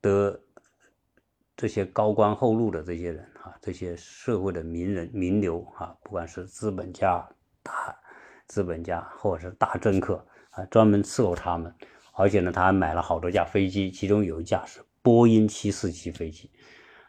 [0.00, 0.40] 得
[1.56, 7.28] 这些高官厚禄的这些人啊，这些社会的名人名流啊，不管是资本家、
[7.60, 7.98] 大
[8.46, 10.24] 资本家或者是大政客。
[10.54, 11.74] 啊，专门伺候他们，
[12.12, 16.50] 而且呢，他还买了好多架飞机，其中有一架是波音七四七飞机。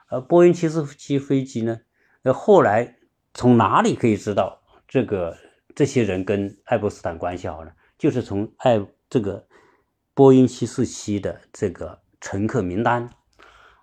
[0.08, 1.80] 而波音七四七飞机呢，
[2.22, 2.98] 那后来
[3.34, 5.38] 从哪里可以知道这个
[5.76, 7.72] 这些人跟爱泼斯坦关系好呢？
[7.98, 9.48] 就是从爱这个
[10.14, 13.10] 波音七四七的这个乘客名单，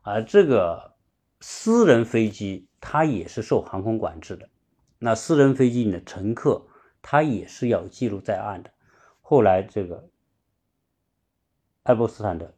[0.02, 0.94] 而这个
[1.40, 4.48] 私人飞机它也是受航空管制的，
[4.98, 6.66] 那私人飞机的乘客
[7.00, 8.71] 他也是要记录在案的。
[9.32, 10.10] 后来，这个
[11.84, 12.52] 爱泼斯坦的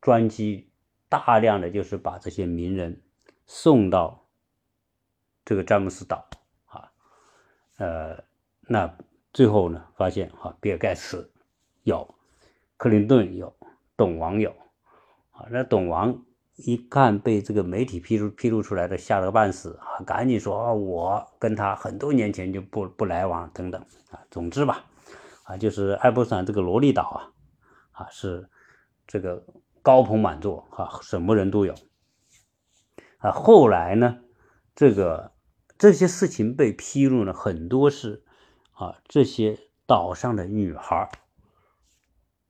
[0.00, 0.70] 专机
[1.08, 3.02] 大量的就是把这些名人
[3.48, 4.24] 送到
[5.44, 6.24] 这个詹姆斯岛
[6.66, 6.92] 啊，
[7.78, 8.22] 呃，
[8.60, 8.96] 那
[9.32, 11.32] 最后呢，发现哈，比尔盖茨
[11.82, 12.14] 有，
[12.76, 13.52] 克林顿有，
[13.96, 14.54] 董王有
[15.32, 15.48] 啊。
[15.50, 24.22] 那董王一看被这个媒体披露披露出来的，吓得半死啊，赶紧说啊，我跟他很多年前就不不来往等等啊。
[24.30, 24.84] 总之吧。
[25.48, 27.32] 啊，就是爱泼斯坦这个萝莉岛啊，
[27.92, 28.50] 啊是
[29.06, 29.42] 这个
[29.80, 31.74] 高朋满座啊，什么人都有
[33.16, 33.30] 啊。
[33.30, 34.18] 后来呢，
[34.74, 35.32] 这个
[35.78, 38.22] 这些事情被披露呢，很多是
[38.72, 41.10] 啊这些岛上的女孩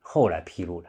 [0.00, 0.88] 后来披露的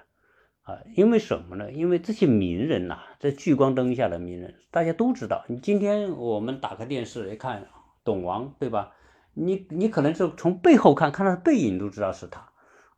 [0.63, 1.71] 啊，因为什么呢？
[1.71, 5.45] 因为这些名人呐，在聚光灯下的名人，大家都知道。
[5.47, 7.67] 你今天我们打开电视一看，
[8.03, 8.95] 董王对吧？
[9.39, 12.49] 你你可能是从背后看，看他的背影都知道是他，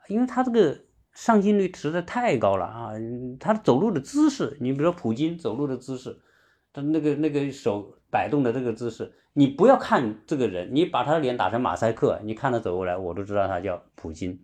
[0.07, 0.79] 因为他这个
[1.13, 2.91] 上镜率实在太高了啊！
[3.39, 6.19] 他走路的姿势，你比如说普京走路的姿势，
[6.73, 14.39] 他那个那个手摆动的这个姿势，你不要看这个人，你把他的脸打成马赛克，你看他走过来，我都知道他叫普京，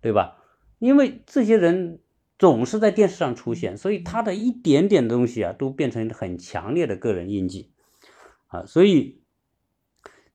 [0.00, 0.38] 对吧？
[0.78, 2.00] 因为这些人
[2.38, 7.72] 总是在电视上出现，所以他的一点点东西啊，都变成很强烈的个人印记
[8.46, 8.64] 啊。
[8.66, 9.22] 所以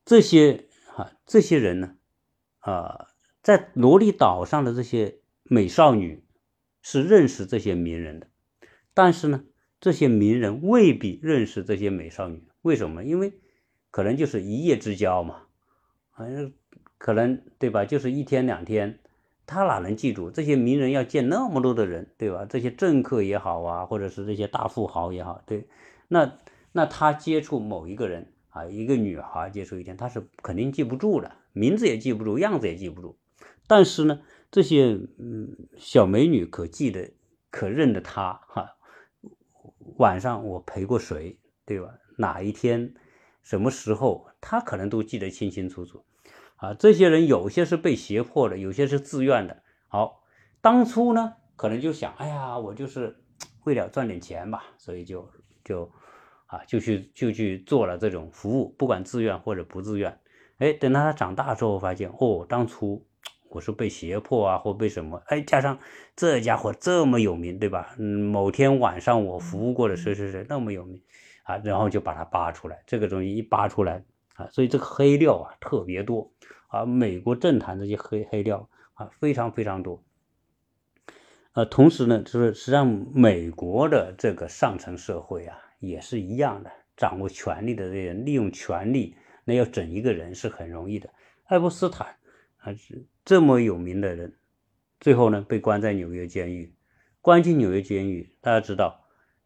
[0.03, 1.95] 这些啊，这些人呢，
[2.59, 3.07] 啊，
[3.41, 6.23] 在罗莉岛上的这些美少女
[6.81, 8.27] 是认识这些名人的，
[8.93, 9.43] 但是呢，
[9.79, 12.47] 这些名人未必认识这些美少女。
[12.61, 13.03] 为什么？
[13.03, 13.33] 因为
[13.89, 15.43] 可能就是一夜之交嘛，
[16.11, 16.25] 啊，
[16.97, 17.85] 可能对吧？
[17.85, 18.99] 就是一天两天。
[19.47, 22.45] 他哪能记住这些名人要见那么多的人，对吧？
[22.45, 25.67] 这些政客也好啊，或者是这些大富豪也好，对，
[26.07, 26.37] 那
[26.71, 33.17] 那他接触某一个人啊，一个女孩接触一天，他是肯定记不住的，名字也记不住，样子也记不住。
[33.67, 37.13] 但是呢，这些嗯小美女可记得，
[37.49, 38.75] 可认得他哈。
[39.97, 41.89] 晚上我陪过谁，对吧？
[42.17, 42.93] 哪一天，
[43.43, 46.03] 什么时候，他可能都记得清清楚楚。
[46.57, 49.63] 啊，这些人有些是被胁迫的，有些是自愿的。
[49.87, 50.23] 好，
[50.61, 53.23] 当初呢，可能就想，哎呀，我就是
[53.63, 55.29] 为了赚点钱吧，所以就
[55.63, 55.91] 就
[56.51, 60.19] 啊，就去就去做了这种服务，不管自愿或者不自愿。
[60.57, 63.07] 哎，等到他长大之后，发现哦，当初
[63.47, 65.23] 我是被胁迫啊，或被什么？
[65.27, 65.79] 哎，加上
[66.13, 67.95] 这家伙这么有名，对吧？
[67.97, 71.01] 嗯，某天晚上我服务过的谁谁谁那么有名
[71.43, 74.03] 啊，然后就把他扒出来，这个东西一扒出来
[74.35, 74.49] 啊。
[74.51, 76.33] 所以这个黑料啊特别多
[76.67, 80.03] 啊，美国政坛这些黑黑料啊非常非常多。
[81.53, 91.09] 呃，同时呢，就是实际上美国的这个上层社会啊也是一样的，掌握权力的这人利用权力，那要整一个人是很容易的。
[91.43, 92.15] 爱泼斯坦
[92.59, 94.33] 啊是这么有名的人，
[95.01, 96.73] 最后呢被关在纽约监狱，
[97.19, 99.03] 关进纽约监狱，大家知道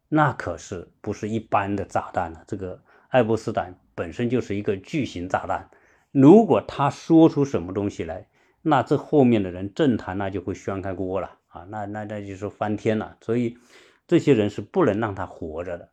[0.08, 3.80] 那可是不是一般的炸弹了，这个爱泼斯坦。
[3.96, 5.70] 本身就是一个巨型炸弹，
[6.12, 8.28] 如果他说出什么东西来，
[8.60, 13.16] 那这后面的人政坛那就会掀开锅了啊，那那那就是翻天了。
[13.22, 13.56] 所以
[14.06, 15.88] 这些人是不能让他活着的。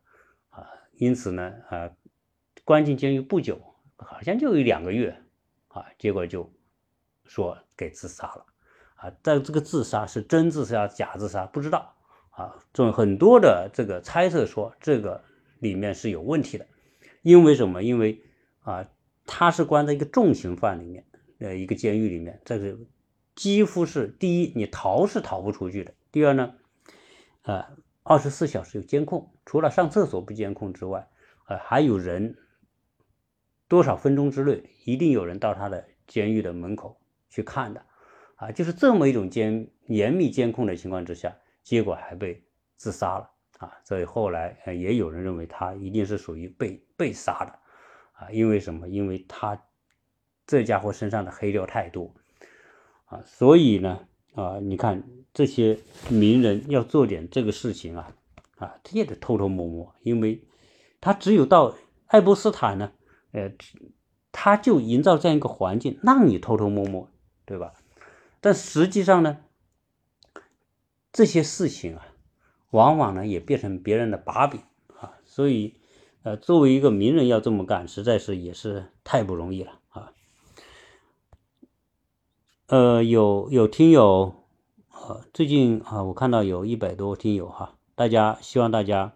[0.96, 1.90] 因此呢，啊，
[2.64, 3.60] 关进监狱不久，
[3.96, 5.16] 好像就有两个月
[5.68, 6.52] 啊，结果就
[7.24, 8.46] 说给自杀了
[8.96, 9.12] 啊。
[9.22, 11.94] 但这个自杀是真自杀假自杀不知道
[12.30, 15.22] 啊，种很多的这个猜测说这个
[15.58, 16.66] 里面是有问题的。
[17.22, 17.82] 因为什么？
[17.82, 18.22] 因为
[18.60, 18.86] 啊，
[19.24, 21.06] 他是关在一个重刑犯里面，
[21.38, 22.76] 呃，一个监狱里面，这个
[23.34, 26.54] 几乎是第一，你逃是逃不出去的；第二呢，
[27.42, 27.70] 啊，
[28.02, 31.08] 二十四小时有监控，除了上厕所不监控之外，
[31.46, 32.36] 呃，还有人
[33.68, 37.84] 多少分钟之内一定有人到他的监狱的门口去看的，
[38.36, 42.42] 啊，就是这么一种监严密监控的情况之下，结果还被
[42.76, 43.30] 自杀了。
[43.58, 47.56] 啊，所以后来呃也有人认为他一定是属于被被杀的，
[48.12, 48.88] 啊，因为什么？
[48.88, 49.56] 因为他
[50.44, 52.12] 这家伙身上的黑料太多，
[53.04, 55.78] 啊，所以呢，啊，你看这些
[56.10, 58.12] 名人要做点这个事情啊，
[58.56, 60.44] 啊，他也得偷偷摸摸，因为
[61.00, 61.74] 他只有到
[62.06, 62.92] 爱泼斯坦呢，
[63.32, 63.52] 呃，
[64.32, 67.08] 他就营造这样一个环境，让你偷偷摸摸，
[67.44, 67.72] 对吧？
[68.40, 69.38] 但实际上呢，
[71.12, 72.06] 这些事情啊。
[72.70, 74.60] 往往呢也变成别人的把柄
[74.98, 75.76] 啊，所以，
[76.24, 80.12] 呃，作为一个名人要这么干，实在是也是太不容易了啊。
[82.66, 84.34] 呃，有有听友，
[84.90, 89.14] 呃，最近啊，我看到有一百多听友哈，大家希望大家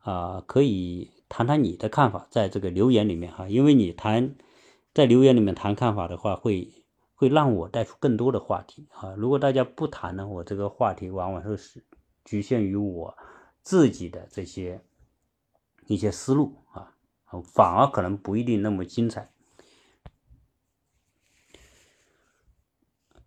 [0.00, 4.34] 啊可以谈谈你的看法，在这个留言里面哈，因为你谈
[4.94, 6.72] 在留言里面谈看法的话，会
[7.14, 9.14] 会让我带出更多的话题啊。
[9.16, 11.84] 如果大家不谈呢，我这个话题往往是。
[12.24, 13.18] 局限于我
[13.62, 14.80] 自己的这些
[15.88, 16.94] 一些思路啊，
[17.42, 19.32] 反而可能不一定那么精彩。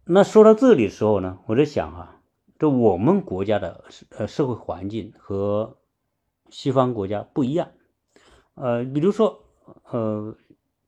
[0.05, 2.14] 那说到这里的时候呢，我在想啊，
[2.57, 5.77] 这我们国家的呃社会环境和
[6.49, 7.71] 西方国家不一样。
[8.53, 9.45] 呃，比如说
[9.83, 10.35] 呃，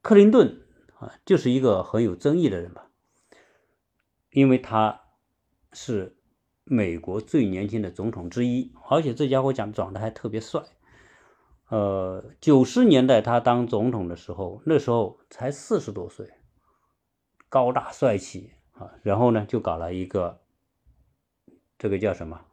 [0.02, 0.62] 克林顿
[1.00, 2.90] 啊，就是一个很有争议的人吧，
[4.32, 5.02] 因为他
[5.74, 6.14] 是。
[6.70, 10.62] 美国最年轻的总统之一，而且这家伙讲长得还特别帅。
[11.70, 16.30] 呃，九十年代他当总统的时候，那时候才四十多岁，
[17.48, 18.92] 高大帅气啊。
[19.02, 20.42] 然后呢，就搞了一个，
[21.78, 22.46] 这个叫什么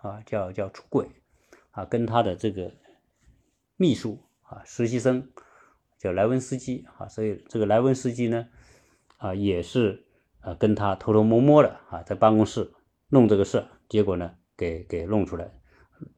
[0.00, 0.22] 啊？
[0.26, 1.08] 叫叫出轨
[1.70, 2.72] 啊，跟他的这个
[3.76, 5.30] 秘书啊，实习生
[5.98, 7.08] 叫莱文斯基啊。
[7.08, 8.48] 所以这个莱文斯基呢，
[9.18, 10.06] 啊，也是
[10.40, 12.72] 啊，跟他偷偷摸摸的啊，在办公室。
[13.10, 15.50] 弄这个事，结果呢，给给弄出来，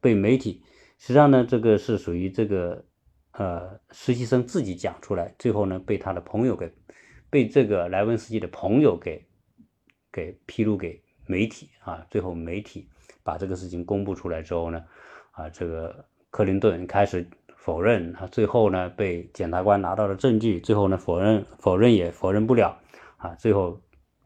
[0.01, 0.61] 被媒体，
[0.97, 2.83] 实际上呢，这个是属于这个
[3.31, 6.69] 呃实习生自己讲出来，最后呢，被他的朋友给，
[7.29, 9.25] 被这个莱文斯基的朋友给
[10.11, 12.87] 给披露给媒体啊，最后媒体
[13.23, 14.83] 把这个事情公布出来之后呢，
[15.31, 22.77] 啊，这个克林顿开始否认，啊，最后呢被检察官拿到了证据，最后呢否认否认也否认不了，
[23.17, 23.79] 啊，最后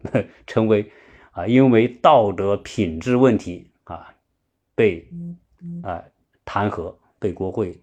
[0.48, 0.92] 成为
[1.32, 4.16] 啊因为道德品质问题啊
[4.74, 5.08] 被
[5.84, 6.04] 啊
[6.44, 7.80] 弹劾，被国会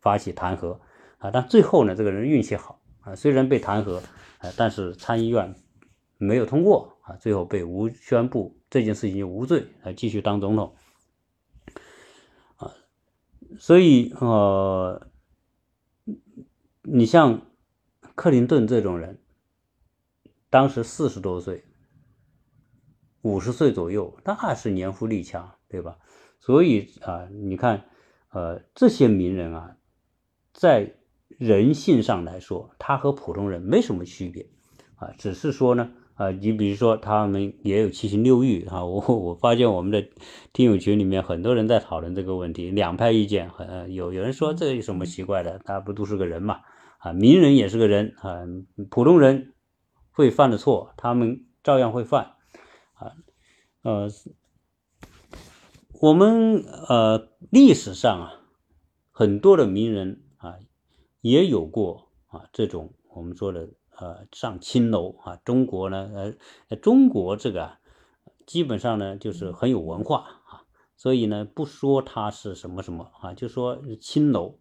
[0.00, 0.78] 发起弹劾，
[1.18, 3.96] 啊，但最后呢这个人运气好，啊，虽然被弹劾，
[4.38, 5.54] 啊，但是参议院
[6.18, 6.96] 没有通过。
[7.20, 10.74] 最后被无宣布这件事情就无罪，啊，继续当总统，
[12.56, 12.72] 啊，
[13.58, 15.08] 所以呃，
[16.82, 17.46] 你像
[18.14, 19.20] 克林顿这种人，
[20.50, 21.64] 当时四十多岁，
[23.22, 25.98] 五十岁左右，那是年富力强，对吧？
[26.40, 27.84] 所以啊，你看，
[28.30, 29.76] 呃，这些名人啊，
[30.52, 30.94] 在
[31.28, 34.48] 人性上来说，他和普通人没什么区别，
[34.96, 35.92] 啊，只是说呢。
[36.14, 40.06] 啊，你比如说他们也有七情六欲啊，我我发现我们的
[40.52, 46.60] 听友群里面很多人在讨论这个问题，两派意见，很有有人说这有什么奇怪的，他不都是个人嘛？
[46.98, 48.42] 啊，名人也是个人啊，
[48.90, 49.54] 普通人
[50.10, 52.32] 会犯的错，他们照样会犯
[52.92, 53.12] 啊，
[53.82, 54.08] 呃，
[56.00, 58.34] 我们呃历史上啊
[59.10, 60.56] 很多的名人啊
[61.22, 63.70] 也有过啊这种我们说的。
[64.02, 66.34] 呃，上青楼啊，中国呢，
[66.68, 67.78] 呃，中国这个
[68.44, 74.58] 基本上呢就是很有文化啊，所以呢不说他是什么什么啊，就说青楼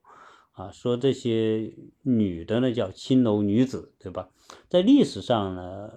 [0.52, 1.74] 啊，说这些
[2.04, 4.30] 女的呢叫青楼女子，对吧？
[4.70, 5.94] 在历史上呢，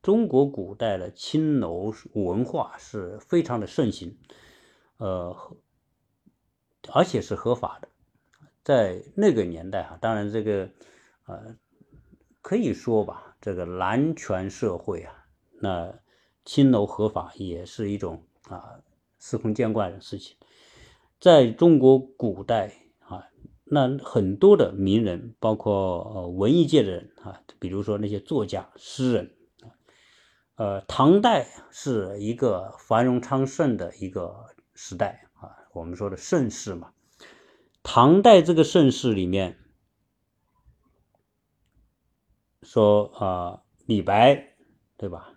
[0.00, 4.16] 中国古代的青楼文化是非常的盛行，
[4.96, 5.36] 呃，
[6.94, 7.88] 而且是合法的，
[8.64, 10.70] 在那个年代哈，当然这个
[11.26, 11.58] 呃。
[12.50, 15.24] 可以说吧，这个男权社会啊，
[15.60, 16.00] 那
[16.44, 18.80] 青楼合法也是一种啊
[19.20, 20.36] 司空见惯的事情。
[21.20, 23.28] 在中国古代啊，
[23.62, 25.72] 那很多的名人，包括
[26.12, 29.30] 呃文艺界的人啊，比如说那些作家、诗人，
[30.56, 36.90] 呃，唐代是一个繁荣昌盛的一个时代啊，我们说的盛世嘛。
[37.84, 39.59] 唐代这个盛世里面。
[42.62, 44.54] 说啊，李白，
[44.98, 45.32] 对吧？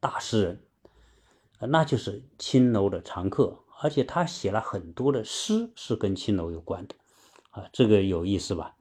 [0.00, 6.94] 大诗人，那就是青楼的常客，而且他写了很多的诗是跟青楼有关的，
[7.50, 8.76] 啊，这个有意思吧？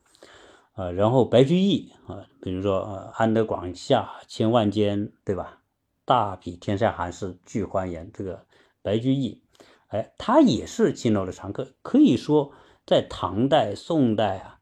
[0.74, 5.62] 啊，然后白居易啊，比如说呃，安得广厦千万间，对吧？
[6.06, 8.46] 大比天下寒士俱欢颜，这个
[8.82, 9.44] 白居易，
[9.88, 12.54] 哎，他也是青楼的常客，可以说
[12.86, 14.60] 在唐代、宋代啊，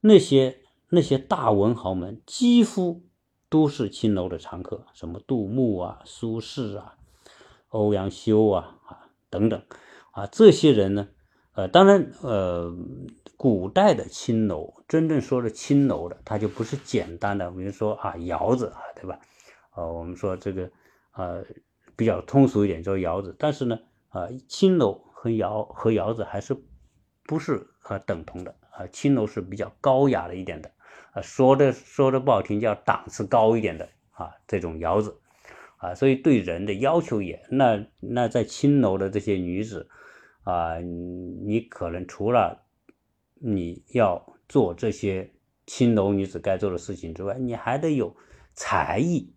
[0.00, 0.60] 那些。
[0.90, 3.02] 那些大文豪们几乎
[3.50, 6.96] 都是青楼的常客，什么杜牧啊、苏轼啊、
[7.68, 9.62] 欧阳修啊啊等等
[10.12, 11.08] 啊，这些人呢，
[11.52, 12.74] 呃，当然，呃，
[13.36, 19.20] 古代的青楼，真正说的青楼的，它就不是简单的，比如说啊，窑子啊，对吧？
[19.76, 20.70] 呃，我们说这个，
[21.12, 21.44] 呃，
[21.96, 23.36] 比较通俗一点，叫窑子。
[23.38, 23.78] 但是呢，
[24.08, 26.56] 啊，青楼和窑和窑子还是
[27.24, 28.86] 不是呃等同的啊？
[28.88, 30.70] 青楼是比较高雅的一点的。
[31.22, 35.20] 说的说的不好听，叫档次高一点的啊，这种窑子，
[35.76, 39.88] 啊，所以对人的要求也那那在青楼的这些女子
[40.42, 42.64] 啊，你可能除了
[43.34, 45.32] 你要做这些
[45.66, 48.16] 青楼女子该做的事情之外，你还得有
[48.54, 49.34] 才艺，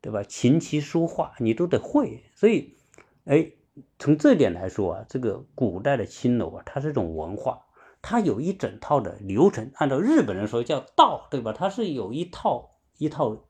[0.00, 0.22] 对吧？
[0.22, 2.24] 琴棋书画你都得会。
[2.34, 2.76] 所以，
[3.24, 3.52] 哎，
[3.98, 7.66] 从这点来说啊，这个古代的青楼啊，它是一种文化。
[8.02, 11.52] 它有一整套的流程，按照日本人说叫道，对吧？
[11.52, 13.46] 它是有一套一套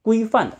[0.00, 0.58] 规范的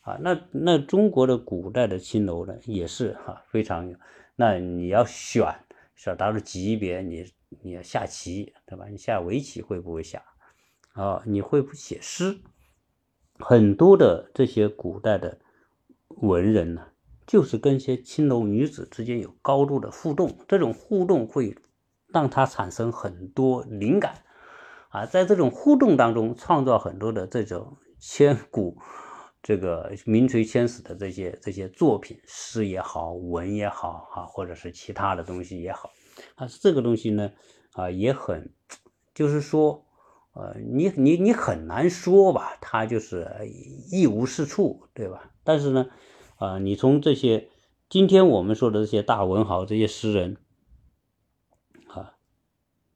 [0.00, 0.18] 啊。
[0.20, 3.94] 那那中国的古代的青楼呢，也是哈非常。
[4.34, 5.46] 那你要选
[5.94, 7.24] 是达到级别，你
[7.62, 8.86] 你要下棋，对吧？
[8.90, 10.24] 你下围棋会不会下？
[10.94, 12.40] 啊，你会不写诗？
[13.38, 15.38] 很多的这些古代的
[16.08, 16.88] 文人呢，
[17.26, 21.56] 就是跟一些青楼女子之间有高度的互动，这种互动会。
[22.12, 24.22] 让他产生很多灵感，
[24.90, 28.76] 啊，在这种互动当中创造很多的这种千古
[29.42, 35.90] 这个名垂千史的这些这些作品，诗也好，文也好，啊，或者是其他的东西也好，
[36.36, 37.32] 啊，这个东西呢，
[37.72, 38.52] 啊，也很，
[39.14, 39.84] 就是说，
[40.34, 43.28] 呃，你你你很难说吧，他就是
[43.90, 45.30] 一无是处，对吧？
[45.42, 45.86] 但是呢，
[46.36, 47.48] 啊，你从这些
[47.88, 50.36] 今天我们说的这些大文豪、这些诗人。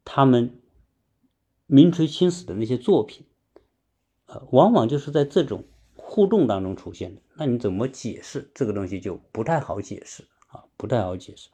[0.06, 0.58] 他们
[1.66, 3.26] 名垂青史的那些作品，
[4.26, 5.64] 呃，往往就是在这种
[5.96, 7.20] 互动当中出现的。
[7.34, 11.50] 那你怎么解释这个东西就不太好解释啊，不太好解释。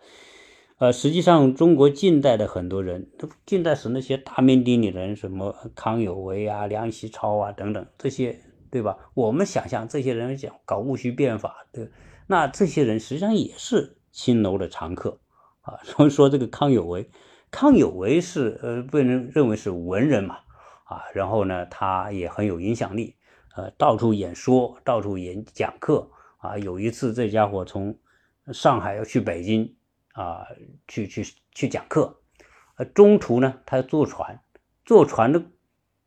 [0.76, 3.10] 呃，实际上中国近代的很多人，
[3.46, 8.40] 近代史那些大名鼎鼎的人，什么康有为啊、梁启超啊等等这些，
[8.70, 8.98] 对吧？
[9.14, 11.90] 我们想象这些人讲搞戊戌变法的，
[12.26, 15.20] 那这些人实际上也是青楼的常客
[15.62, 15.78] 啊。
[15.84, 17.08] 所以说这个康有为，
[17.52, 20.40] 康有为是呃被人认为是文人嘛
[20.82, 23.14] 啊，然后呢他也很有影响力，
[23.54, 26.58] 呃到处演说，到处演讲课啊。
[26.58, 27.96] 有一次这家伙从
[28.52, 29.76] 上海要去北京。
[30.14, 30.46] 啊，
[30.86, 32.20] 去去去讲课，
[32.76, 34.42] 呃，中途呢，他要坐船，
[34.84, 35.42] 坐船的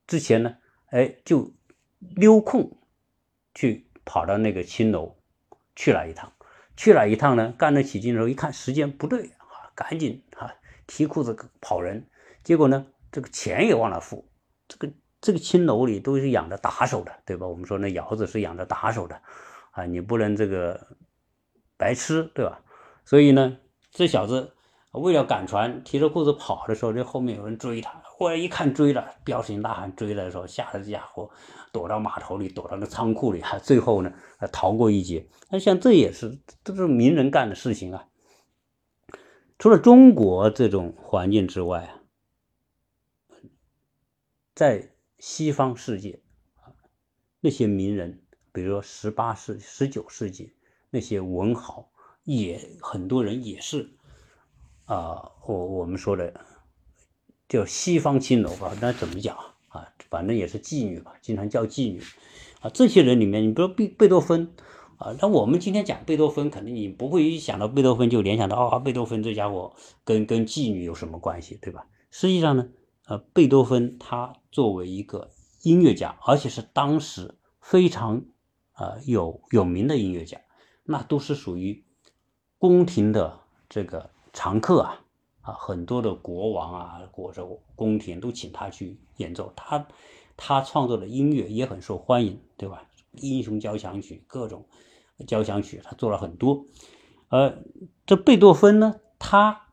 [0.06, 0.58] 之前呢，
[0.91, 1.56] 哎，就
[1.98, 2.78] 溜空
[3.56, 5.18] 去跑到那个青楼
[5.76, 6.32] 去了一趟，
[6.78, 10.54] 去了一趟呢，干得起劲的时候，一看时间不对啊，赶紧啊
[10.88, 12.08] 提裤子跑人，
[12.44, 14.28] 结果呢，这个钱也忘了付，
[14.68, 17.48] 这个这个青楼里都是养着打手的，对吧？
[17.48, 19.22] 我们说那窑子是养着打手的，
[19.72, 20.88] 啊，你不能这个
[21.78, 22.62] 白吃，对吧？
[23.04, 23.58] 所以呢。
[23.98, 24.52] 这小子
[24.92, 28.02] 为了赶船，提着裤子跑的时候，这后面有人追他。
[28.04, 31.30] 后来一看追了，彪形大汉追来的时候，吓得这家伙
[31.72, 34.12] 躲到码头里，躲到那仓库里，还最后呢
[34.52, 35.26] 逃过一劫。
[35.50, 38.06] 那像这也是都是名人干的事情啊。
[39.66, 41.97] 除了中国这种环境之外啊，
[44.53, 46.20] 在西方世界
[46.61, 46.70] 啊，
[47.39, 50.53] 那些名人，比如说十八世、十九世纪
[50.91, 51.89] 那些文豪。
[52.26, 53.89] 也很多人也是
[54.86, 56.45] 啊，我我们说的
[57.49, 59.36] 叫西方青楼吧，那怎么讲
[59.70, 59.91] 啊？
[60.11, 62.03] 反正也是妓女吧，经常叫妓女
[62.59, 62.70] 啊。
[62.70, 64.53] 这些人里面，你比如贝贝多芬
[64.98, 71.88] 啊，那我们今天讲贝多芬，肯定你不会一想到贝多芬就联想到啊，贝多芬这家伙跟跟妓女有什么关系，对吧？
[72.12, 72.70] 实际上呢，
[73.08, 75.30] 呃，贝多芬他作为一个
[75.64, 78.24] 音乐家，而且是当时非常
[78.74, 80.39] 啊有有名的音乐家，
[80.84, 81.84] 那都是属于。
[82.58, 85.02] 宫廷的这个常客啊，
[85.41, 89.54] 啊，很多的国王啊，或者宫廷都请他去演奏。
[89.56, 89.86] 他
[90.36, 92.89] 他创作的音乐也很受欢迎，对吧？
[93.12, 94.66] 英雄交响曲，各种
[95.26, 96.66] 交响曲，他做了很多。
[97.30, 97.63] 呃，
[98.05, 99.70] 这贝多芬呢，他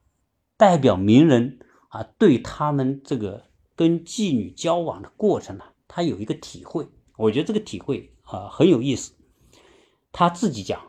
[0.57, 6.89] 代表名人啊，对他们这个跟妓女交往的过程呢，他有一个体会。
[7.17, 9.15] 我觉得这个体会啊很有意思。
[10.13, 10.81] 他自己讲。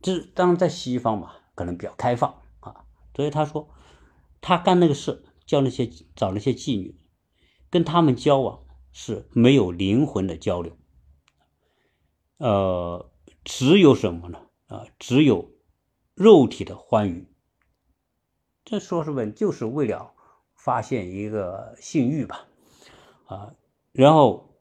[0.00, 2.84] 这当然在西方嘛，可能比较开放啊，
[3.16, 3.68] 所以他说，
[4.40, 6.96] 他干那个事，叫那些找那些妓女，
[7.68, 8.60] 跟他们交往
[8.92, 10.77] 是没有灵魂的交流，
[12.38, 13.10] 呃，
[13.44, 14.40] 只有什么呢？
[14.68, 15.50] 啊，只有
[16.14, 17.26] 肉体的欢愉。
[18.64, 20.14] 这说是问，就是为了
[20.54, 22.46] 发现一个性欲吧，
[23.26, 23.54] 啊，
[23.92, 24.54] 然后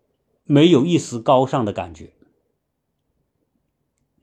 [0.44, 2.14] 没有一丝高尚的感觉。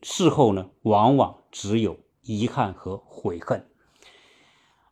[0.02, 3.70] 事后呢，往往只有遗憾和悔恨。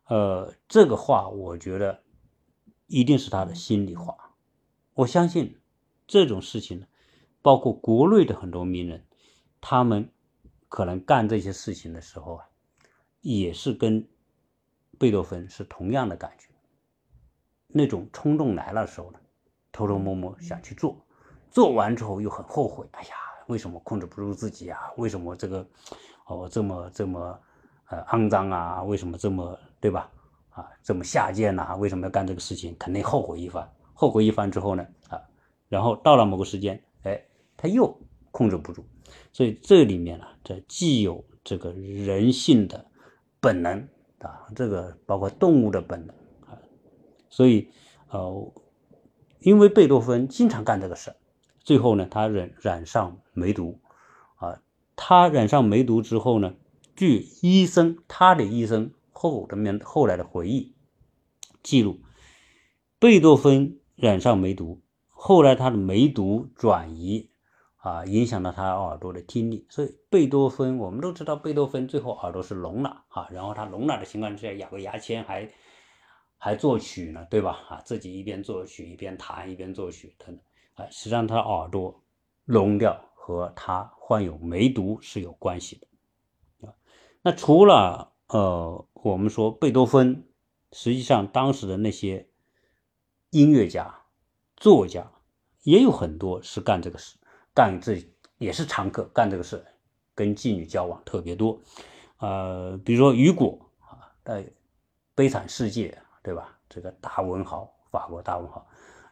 [0.05, 2.03] 呃，这个话我觉得
[2.87, 4.35] 一定是他的心里话。
[4.93, 5.59] 我相信
[6.05, 6.87] 这种事情呢，
[7.43, 9.05] 包括国内的很多名人，
[9.61, 10.09] 他们
[10.67, 12.45] 可能干这些事情的时候啊，
[13.21, 14.07] 也是跟
[14.97, 16.47] 贝多芬是同样的感觉。
[17.67, 19.19] 那种冲动来了的时候呢，
[19.71, 20.97] 偷偷摸摸想去做，
[21.51, 22.87] 做完之后又很后悔。
[22.93, 23.09] 哎呀！
[23.47, 24.79] 为什么控制不住自己啊？
[24.95, 25.67] 为什么这个
[26.27, 27.37] 哦这么这么
[27.89, 28.81] 呃肮脏啊？
[28.83, 30.09] 为什么这么对吧？
[30.51, 31.75] 啊，这么下贱呐？
[31.75, 32.73] 为什么要干这个事情？
[32.79, 33.69] 肯定后悔一番。
[33.93, 35.21] 后悔一番之后呢，啊，
[35.67, 37.21] 然后到了某个时间，哎，
[37.63, 37.97] 他又
[38.29, 38.85] 控制不住。
[39.31, 42.85] 所以这里面呢，这既有这个人性的
[43.39, 43.87] 本能
[44.19, 46.59] 啊，这个包括动物的本能啊。
[47.29, 47.69] 所以
[48.09, 48.53] 呃，
[49.39, 51.15] 因为贝多芬经常干这个事儿。
[51.61, 53.79] 最后呢，他染染上梅毒，
[54.35, 54.61] 啊，
[54.97, 56.55] 他染上梅毒之后呢，
[56.97, 60.75] 据医生他的医生后的面后来的回忆
[61.63, 62.01] 记录，
[62.99, 67.29] 贝多芬染上梅毒，后来他的梅毒转移，
[67.83, 75.51] 啊，影响了他耳朵的听力，所以贝多芬我们都知道，贝多芬最后耳朵是聋了啊，然后他聋了的情况之下，咬个牙签还
[76.37, 77.59] 还作曲呢，对吧？
[77.67, 80.39] 啊，自己一边作曲一边弹一边作曲等等。
[80.75, 82.01] 啊，实际上他耳朵
[82.45, 85.87] 聋掉和他患有梅毒是有关系的。
[87.21, 90.25] 那除了呃，我们说贝多芬，
[90.71, 92.29] 实际上当时的那些
[93.29, 94.05] 音乐家、
[94.55, 95.11] 作家
[95.63, 97.17] 也有很多是干这个事，
[97.53, 98.03] 干这
[98.37, 99.63] 也是常客，干这个事，
[100.15, 101.61] 跟妓女交往特别多。
[102.17, 104.43] 呃，比如说雨果啊，在
[105.13, 105.89] 《悲惨世界》
[106.23, 106.57] 对吧？
[106.69, 108.65] 这个大文豪，法国大文豪。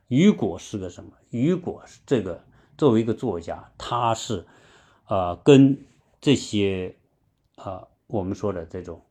[0.07, 1.11] 雨果是个什么？
[1.29, 2.43] 雨果是这个
[2.77, 4.45] 作为一个作家，他是，
[5.07, 5.77] 呃，跟
[6.19, 6.95] 这些，
[7.57, 9.01] 呃，我们说的这种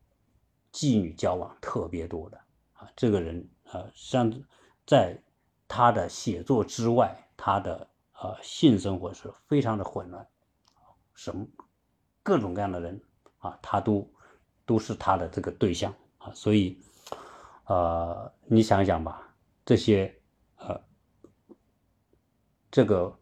[0.72, 2.38] 妓女交往特别多的
[2.72, 4.32] 啊，这个人啊，像
[4.86, 5.16] 在
[5.68, 7.86] 他的写作之外，他的
[8.20, 10.28] 啊性生活是非常的混乱，
[11.14, 11.46] 什么
[12.22, 13.00] 各种各样的人
[13.38, 14.06] 啊，他都
[14.66, 16.78] 都是他的这个对象啊，所以
[17.64, 20.14] 呃，你想想吧，这些
[20.56, 20.78] 呃
[22.70, 23.18] 这个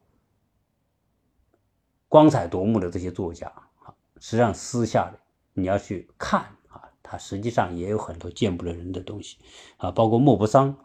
[2.09, 3.47] 光彩夺目的这些作家
[3.79, 5.17] 啊，实际上私下里
[5.53, 9.39] 你要去看啊，他实际上也有很多见不得人的东西
[9.77, 10.77] 啊，包括莫泊桑。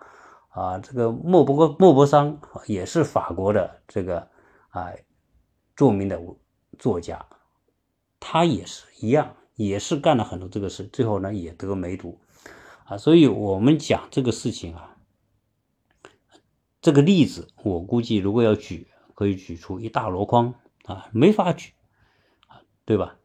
[0.54, 4.30] 啊，这个莫泊莫泊桑也是法国的这个
[4.70, 4.94] 啊
[5.76, 6.22] 著名的
[6.78, 7.26] 作家，
[8.20, 12.20] 他也是一样，也是干了很多这个事，最后呢也得梅毒
[12.86, 13.00] 啊。
[13.00, 14.96] 所以我们讲这个事情啊，
[16.84, 20.54] 这个例子我估计如果要举，可以举出一大箩筐
[20.86, 21.74] 啊，没法举
[22.46, 23.18] 啊，对吧？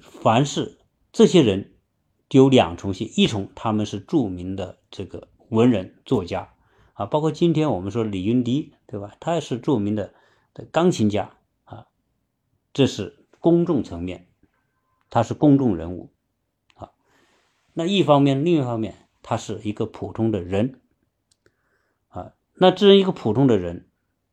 [0.00, 0.78] 凡是
[1.10, 1.74] 这些人
[2.30, 5.26] 有两重性，一重他们是著名的这个。
[5.50, 6.54] 文人作家
[6.94, 9.14] 啊，包括今天我们说李云迪，对吧？
[9.18, 10.14] 他也是著名的
[10.70, 11.32] 钢琴家
[11.64, 11.88] 啊，
[12.72, 14.28] 这是公众层面，
[15.10, 16.10] 他是公众人物
[16.74, 16.90] 啊。
[17.72, 20.80] 那一方面，另一方面，他是一个普通的人
[22.08, 22.32] 啊。
[22.54, 23.88] 那这样一个普通的人，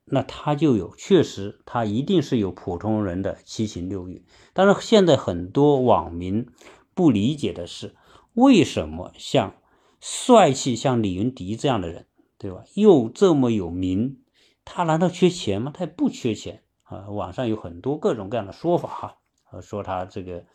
[0.05, 4.23] 那他就有确实，他一定是有普通人的七情六欲。
[4.53, 6.47] 但是现在很多网民
[6.93, 7.95] 不理解的是，
[8.33, 9.55] 为什么像？
[9.99, 12.05] 帅气像李云迪这样的人，
[12.37, 12.63] 对吧？
[12.75, 14.21] 又这么有名，
[14.63, 15.71] 他难道缺钱吗？
[15.73, 17.09] 他也不缺钱啊！
[17.09, 20.45] 网上有很多各种各样的说法哈，说他这个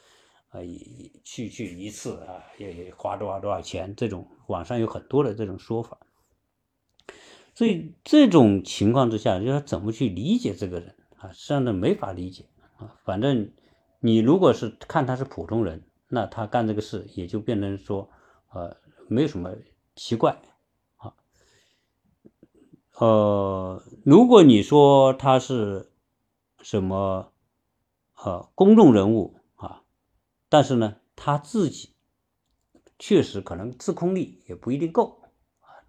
[0.51, 0.61] 啊，
[1.25, 5.99] 去去一次啊，也花多少多少钱，这种网上有很多的这种说法。
[7.55, 11.33] 所以这种情况之下，要怎么去理解这个人啊？
[11.33, 12.97] 实际上呢，没法理解啊。
[13.05, 13.51] 反正
[13.99, 18.09] 你如果是看他是普通人，那他干这个事也就变成说，
[18.53, 18.77] 呃。
[19.09, 19.55] 没有什么
[19.95, 20.41] 奇怪
[20.97, 21.15] 啊，
[22.99, 25.93] 呃，如果你说他是
[26.61, 27.33] 什么
[28.17, 29.83] 呃公众人物啊，
[30.49, 31.95] 但是呢他自己
[32.99, 35.23] 确实可能自控力也不一定够，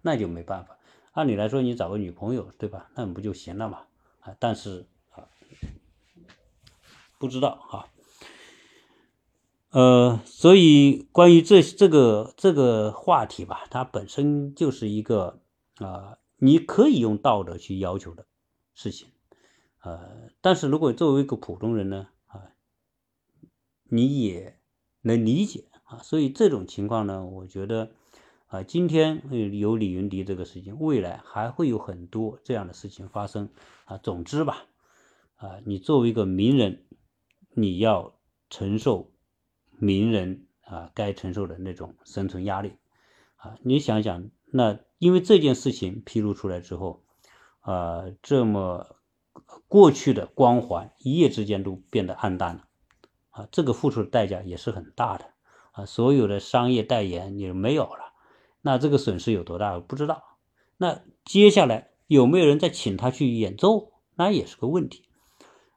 [0.02, 0.76] 那就没办法。
[1.12, 2.90] 按理来说，你找个女朋友对吧？
[2.94, 3.86] 那不就行了嘛
[4.20, 4.34] 啊？
[4.40, 5.28] 但是啊，
[7.18, 7.86] 不知道啊。
[9.74, 15.40] 呃，所以关于这这个这个话题吧，它本身就是一个
[15.78, 18.24] 啊，你可以用道德去要求的
[18.72, 19.08] 事情，
[19.82, 22.52] 呃，但是如果作为一个普通人呢，啊，
[23.82, 24.60] 你也
[25.00, 27.90] 能理解啊，所以这种情况呢，我觉得
[28.46, 29.24] 啊，今天
[29.58, 33.48] 有李云迪这个事情，未来还会有很多这样的事情发生
[33.86, 33.98] 啊。
[33.98, 34.66] 总之吧，
[35.34, 36.84] 啊，你作为一个名人，
[37.56, 38.14] 你要
[38.48, 39.10] 承受。
[39.84, 42.72] 名人啊，该承受的那种生存压力
[43.36, 47.02] 啊，你想想，那因为这件事情披露出来之后，
[47.60, 48.96] 啊，这么
[49.68, 52.64] 过去的光环一夜之间都变得暗淡了
[53.28, 55.26] 啊，这个付出的代价也是很大的
[55.72, 58.14] 啊，所有的商业代言也没有了，
[58.62, 60.22] 那这个损失有多大不知道。
[60.78, 65.04] 那接下来有没有人再请他去演奏，那也是个问题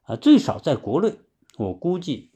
[0.04, 1.20] 啊，最少在国内，
[1.58, 2.32] 我估计。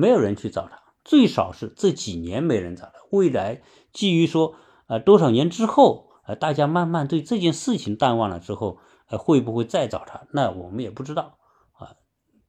[0.00, 2.94] 没有人去找他，最少是这几年没人找他。
[3.10, 3.60] 未来
[3.92, 8.78] 基于说，呃，多少年之后，呃，大家慢慢对这件事情淡忘了之后，
[9.08, 10.26] 呃，会不会再找他？
[10.32, 11.38] 那我们也不知道
[11.72, 11.96] 啊。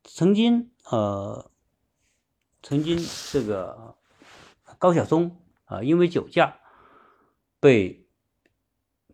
[0.06, 1.52] 曾经，呃，
[2.64, 2.98] 曾经
[3.34, 3.98] 这个
[4.80, 6.58] 高晓松啊，因为酒驾
[7.60, 8.08] 被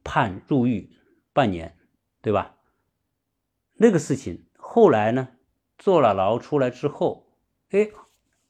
[0.04, 0.96] 判入狱
[1.34, 1.76] 半年，
[2.22, 2.56] 对吧？
[3.74, 5.30] 那个事情后来呢，
[5.80, 7.26] 坐了牢出来之后，
[7.72, 7.90] 哎。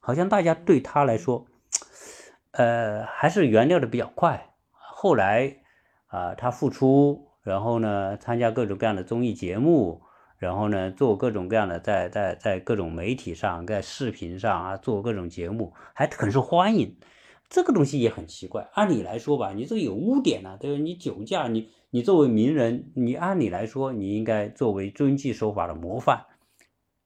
[0.08, 1.47] 好像大家对他来说，
[2.51, 4.53] 呃，还是原谅的比较快。
[4.72, 5.58] 后来
[6.05, 10.01] 啊，他复出，然后呢，参加各种各样的综艺节目，
[10.38, 16.95] 然后呢，做各种各样的在在在各种媒体上，在视频上啊，做各种节目，还很受欢迎。
[17.49, 18.70] 这个东西也很奇怪。
[18.72, 20.82] 按理来说吧，你这个有污点呢，对吧？
[20.82, 26.28] 你酒驾，你你作为名人，你按理来说你应该作为遵纪守法的模范。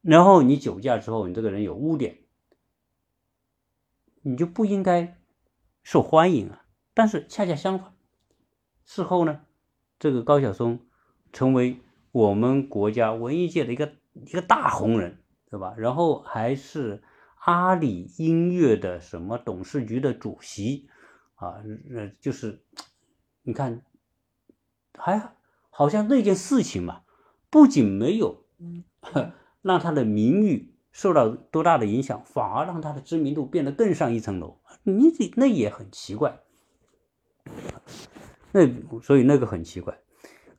[0.02, 2.18] 然后你酒驾之后，你这个人有污点。
[4.22, 5.18] 你就不应该
[5.82, 6.64] 受欢迎啊！
[6.94, 7.92] 但是恰恰相反，
[8.84, 9.42] 事后呢，
[9.98, 10.80] 这个高晓松
[11.32, 11.80] 成为
[12.12, 15.18] 我们国家文艺界的一个一个大红人，
[15.50, 15.74] 对吧？
[15.76, 17.02] 然后还是
[17.44, 20.88] 阿里音乐的什么董事局的主席
[21.34, 21.62] 啊，
[21.94, 22.62] 呃，就是
[23.42, 23.82] 你看，
[24.94, 25.34] 还
[25.70, 27.02] 好像那件事情嘛，
[27.50, 28.44] 不仅没有
[29.62, 34.60] 让他的名誉受到多大的影响，反而让他的知名度变得更上一层楼。
[34.84, 36.38] 你这那也很奇怪，
[38.52, 38.60] 那
[39.00, 39.98] 所以那个很奇怪。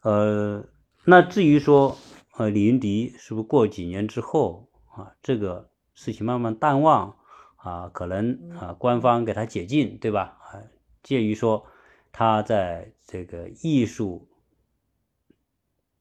[0.01, 0.65] 呃，
[1.05, 1.97] 那至于说
[2.37, 7.15] 呃李云迪是不是过几年之后啊，这个事情慢慢淡忘
[7.55, 10.37] 啊，可能啊官方给他解禁，对吧？
[10.41, 10.59] 啊，
[11.01, 11.65] 介于说
[12.11, 14.27] 他在这个艺术。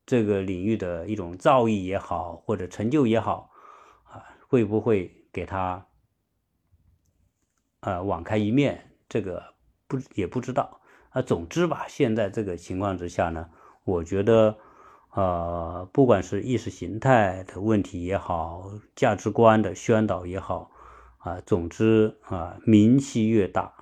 [0.05, 3.52] 这个领域的一种造诣也好，或者成就也好，
[4.53, 5.87] 会不会给他
[7.81, 8.91] 啊网开一面？
[9.09, 9.55] 这个
[9.87, 11.23] 不也不知道啊。
[11.23, 13.49] 总之吧，现在这个情况之下呢，
[13.85, 14.59] 我觉得，
[15.13, 20.71] 呃，不管是意识形态的问题也好，价值观的宣导也好，
[21.17, 23.73] 啊，总之啊，名气越大，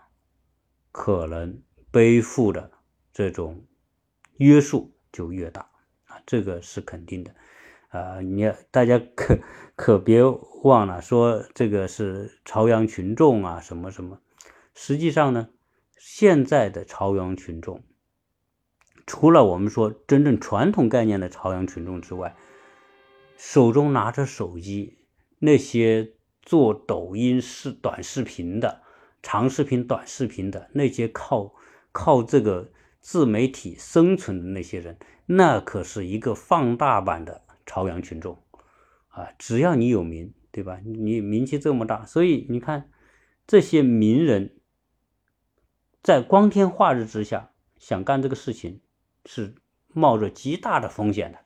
[0.92, 1.60] 可能
[1.90, 2.70] 背负的
[3.12, 3.66] 这种
[4.36, 5.62] 约束就越大。
[6.04, 7.34] 啊这个是肯定的，
[7.91, 9.38] 啊，你大家可
[9.76, 10.22] 可别
[10.62, 14.20] 忘了说这个是朝阳群众啊，什么什么。
[14.74, 15.49] 实际上呢，
[15.99, 17.82] 现在的朝阳群众，
[19.07, 22.36] 除了我们说真正传统概念的朝阳群众之外，
[23.36, 24.99] 手中拿着手机
[25.41, 26.12] 那些
[26.43, 28.82] 做抖音视短视频的、
[29.20, 31.55] 长视频、短视频的那些靠
[31.91, 32.70] 靠这个
[33.01, 34.97] 自媒体生存的那些人。
[35.26, 38.42] 那可是一个放大版的朝阳群众
[39.10, 39.28] 啊！
[39.38, 40.80] 只要你有名，对吧？
[40.84, 42.90] 你名气这么大，所以你看
[43.46, 44.58] 这些名人，
[46.02, 48.80] 在光天化日之下想干这个事情，
[49.24, 49.54] 是
[49.86, 51.38] 冒着极大的风险的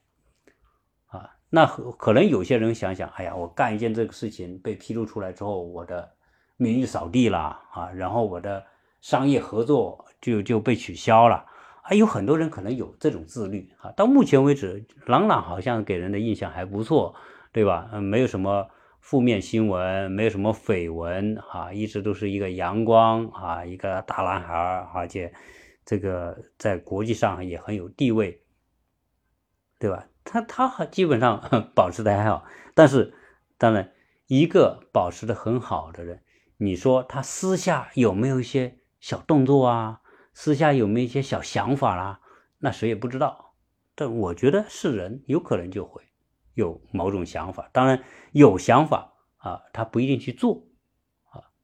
[1.09, 1.37] 啊！
[1.51, 6.17] 那可能有些人想想，哎呀，我干一件这个事情被披露出来之后，我的
[6.57, 8.65] 名誉扫地了啊，然后我的
[9.03, 11.45] 商业合作就就被取消了。
[11.87, 17.15] 还有很多人可能有这种自律啊，到目前为止，朗朗好像给人的印象还不错，
[17.53, 17.91] 对吧？
[17.93, 18.71] 嗯，没有什么
[19.01, 24.55] 负面新闻，没有什么绯闻啊，一直都是一个阳光啊，一个大男孩，
[24.95, 25.31] 而且
[25.85, 28.41] 这个在国际上也很有地位，
[29.79, 30.07] 对吧？
[30.25, 31.39] 他他还基本上
[31.77, 33.13] 保持的还好，但是
[33.59, 33.93] 当然，
[34.27, 36.23] 一个保持的很好的人，
[36.57, 40.01] 你说他私下有没有一些小动作啊？
[40.35, 42.21] 私下有没有一些小想法啦？
[42.59, 43.55] 那谁也不知道。
[43.95, 46.03] 但我觉得是人，有可能就会
[46.55, 47.71] 有某种想法。
[47.73, 50.67] 当然有想法啊，他不一定去做
[51.31, 51.55] 啊。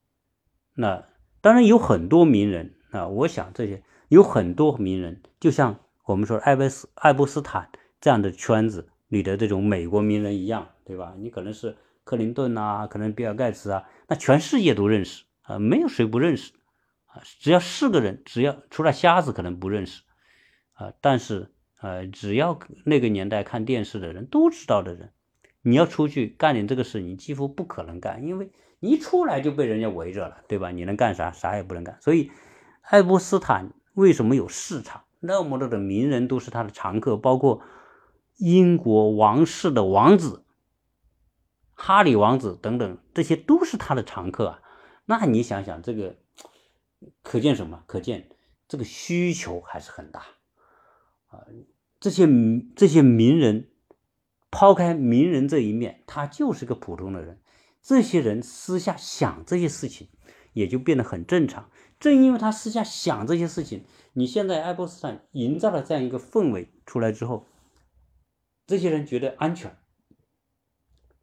[0.74, 1.08] 那
[1.40, 7.68] 当然有很多名人啊，我想这些有很多名人，就像我们说爱贝斯、爱波斯坦
[8.00, 11.14] 这样的圈子里的这种美国名人一样，对吧？
[11.18, 16.52] 你可能是克林顿啊，可能比尔盖茨啊，那全世界都认识啊，没有谁不认识。
[17.12, 20.04] 啊，只要是个人，只要除了瞎子可能不认识，
[20.74, 21.50] 啊，但是
[21.80, 25.12] 呃，只要那个年代看电视的人都知道的人，
[25.62, 30.70] 你要出去干点这个事，你几乎不可能干，因为你一出来就被人家围着了，对吧？
[30.70, 31.32] 你能干啥？
[31.32, 31.98] 啥也不能干。
[32.00, 32.30] 所以，
[32.82, 35.02] 爱波斯坦为什么有市场？
[35.18, 37.60] 那么多的名人都是他的常客，包括
[38.36, 40.44] 英国王室的王子
[41.74, 44.60] 哈里王子等等，这些都是他的常客啊。
[45.06, 46.14] 那你想想这个。
[47.22, 47.84] 可见什么？
[47.86, 48.28] 可见
[48.68, 50.20] 这个需求还是很大
[51.28, 51.44] 啊！
[51.98, 52.26] 这些
[52.76, 53.70] 这些名人，
[54.50, 57.40] 抛开名人这一面，他就是个普通的人。
[57.82, 60.08] 这些人私下想这些事情，
[60.52, 61.70] 也就变得很正常。
[61.98, 67.46] 正因为他私下想这些事情，你现在爱波斯坦营造了这样一个氛围出来之后，
[68.66, 69.76] 这些人觉得安全，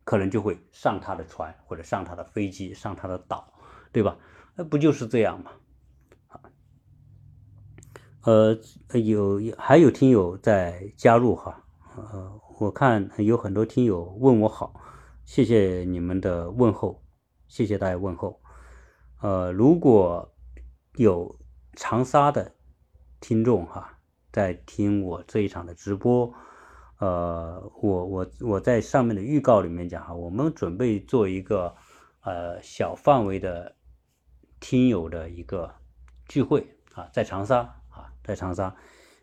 [0.04, 3.54] 可能就会上他的船，或者上他的飞机，上他的岛，
[3.92, 4.18] 对吧？
[4.56, 5.52] 那不就是这样吗？
[8.28, 8.60] 呃，
[9.00, 11.64] 有还有听友在加入哈，
[11.96, 14.74] 呃，我看有很多听友问我好，
[15.24, 17.02] 谢谢你们的问候，
[17.48, 18.42] 谢谢大家问候。
[19.22, 20.36] 呃，如果
[20.98, 21.40] 有
[21.72, 22.54] 长沙的
[23.22, 23.98] 听众哈，
[24.34, 26.34] 在听我这一场的直播，
[27.00, 31.74] 呃，我我我在上面的预告里面讲哈，我们准备做一个
[32.24, 33.78] 呃小范围的
[34.60, 35.74] 听友的一个
[36.28, 37.74] 聚会啊，在长沙。
[38.28, 38.76] 在长沙，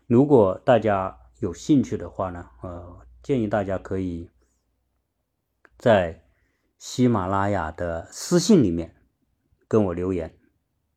[0.07, 4.31] 如果大家有兴趣的话呢，呃，建议大家可以
[5.77, 6.23] 在
[6.79, 8.95] 喜马拉雅的私信里面
[9.67, 10.35] 跟我留言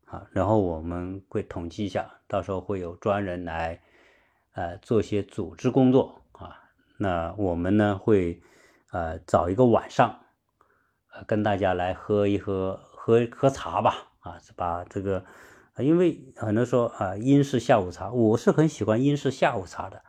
[0.06, 3.82] 啊，然后我们会统计一下，到时候会有专人来
[4.54, 6.56] 呃做些组织工作啊。
[6.96, 8.42] 那我们呢会
[8.90, 10.18] 呃找一个晚上，
[11.12, 15.22] 呃跟大家来喝一喝喝喝茶吧啊，把这个。
[15.80, 20.02] 因为很多说啊，英式下午茶，我是很喜欢英式下午茶的，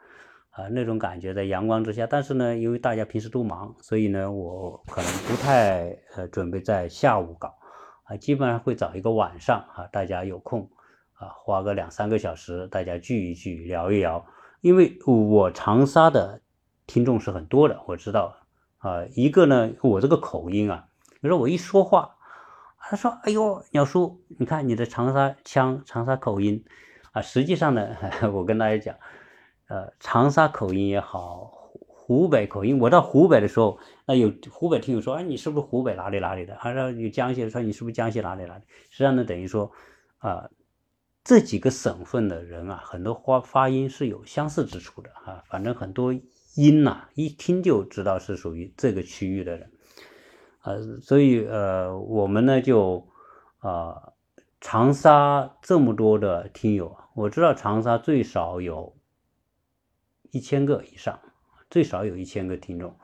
[0.50, 2.08] 啊那种感觉在阳光之下。
[2.08, 7.56] 但是呢，因为大家平时都忙，所以呢，我可能不太呃准备在下午搞，
[8.04, 10.70] 啊，基本上会找一个晚上啊，大家有空
[11.14, 14.26] 啊，花个两三个小时，大家聚一聚，聊一聊。
[14.62, 16.42] 因为我长沙的
[16.88, 18.36] 听众是很多的，我知道
[18.80, 20.88] 啊，一个呢，我这个口音啊，
[21.22, 22.16] 比如说我一说话。
[22.90, 26.66] 他说：“哎呦，鸟叔，你看你的长沙腔、长沙口音
[27.12, 27.96] 啊，实际上呢，
[28.34, 28.96] 我跟大家讲，
[29.68, 33.78] 呃，长沙口音也好，湖北口音，我到湖北的时候，
[34.08, 36.58] 那有湖北听友说，哎，你是不是湖北哪里哪里的？
[36.58, 38.64] 还是有江西说你是不是江西哪里哪里？
[38.90, 39.72] 实际上呢，等于说
[40.18, 40.50] 啊，
[41.24, 46.12] 这几个省份的人啊，很多发发音是有相似之处的啊，反正很多
[46.56, 49.72] 音呐，一听就知道是属于这个区域的人。”
[50.70, 53.08] 呃，所以呃，我们呢就
[53.58, 54.14] 啊，
[54.62, 58.96] 长沙这么多的听友，我知道长沙最少有
[60.30, 61.20] 一千个以上，
[61.72, 62.96] 最少有一千个听众，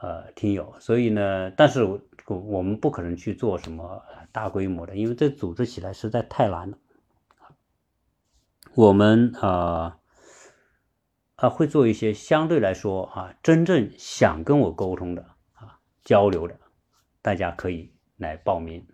[0.00, 0.74] 呃，听友。
[0.80, 6.78] 所以呢，但是我我们不可能去做什么大规模的，因为这组织起来实在太难了。
[8.74, 9.98] 我们啊
[11.36, 15.22] 啊会做一些相对来说啊，真正想跟我沟通的
[15.52, 16.58] 啊交流的。
[17.22, 18.86] 大家可以来报名，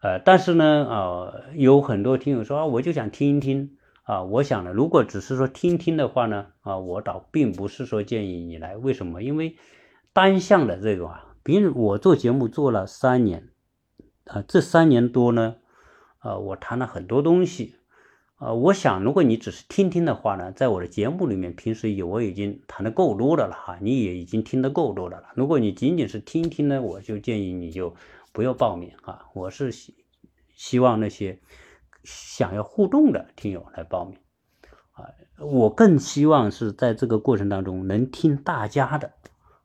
[0.00, 9.22] 呃，但是呢，呃，有很多听友说啊，我就想听一听啊，我想呢，如果只是说听听的话呢，啊，我倒并不是说建议你来，为什么？
[9.22, 9.56] 因为
[10.12, 13.50] 单向的这个啊，比如我做节目做了三年，
[14.24, 15.56] 啊，这三年多呢，
[16.22, 17.75] 呃，我谈了很多东西。
[18.38, 25.28] 呃，我想，如果你只是听听的话呢，在我的节目里面，平时有我已经谈的够多的了哈，你也已经听得够多的了。
[25.34, 27.94] 如果你仅仅是听听呢，我就建议你就
[28.32, 29.24] 不要报名啊。
[29.32, 29.94] 我是希
[30.54, 31.40] 希望那些
[32.04, 34.18] 想要互动的听友来报名
[34.92, 35.08] 啊。
[35.40, 39.12] 我更希望是在这个过程当中能听大家的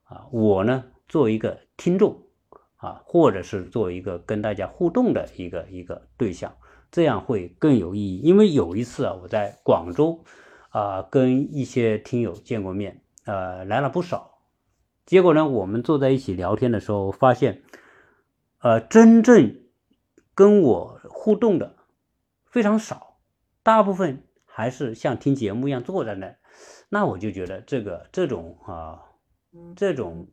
[0.04, 0.28] 啊。
[0.32, 2.24] 我呢，做一个听众
[2.78, 6.56] 啊，或者是做一个跟大家互动的一个一个对象。
[6.92, 10.26] 这样会更有意义，因为有一次啊，我在广州
[10.70, 14.40] 啊跟一些听友见过面，呃来了不少，
[15.06, 17.64] 结果呢，我们坐在一起聊天的时候，发现，
[18.60, 19.62] 呃，真正
[20.36, 21.78] 跟我互动的
[22.46, 23.22] 非常少，
[23.64, 26.36] 大部分还是像听节目一样坐在那，
[26.90, 29.00] 那我就觉得这个这种啊，
[29.78, 30.28] 这种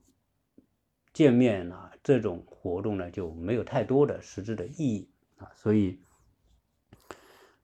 [1.12, 6.00] 见面啊，这种活动呢就没有太多的实质的意义啊，所以。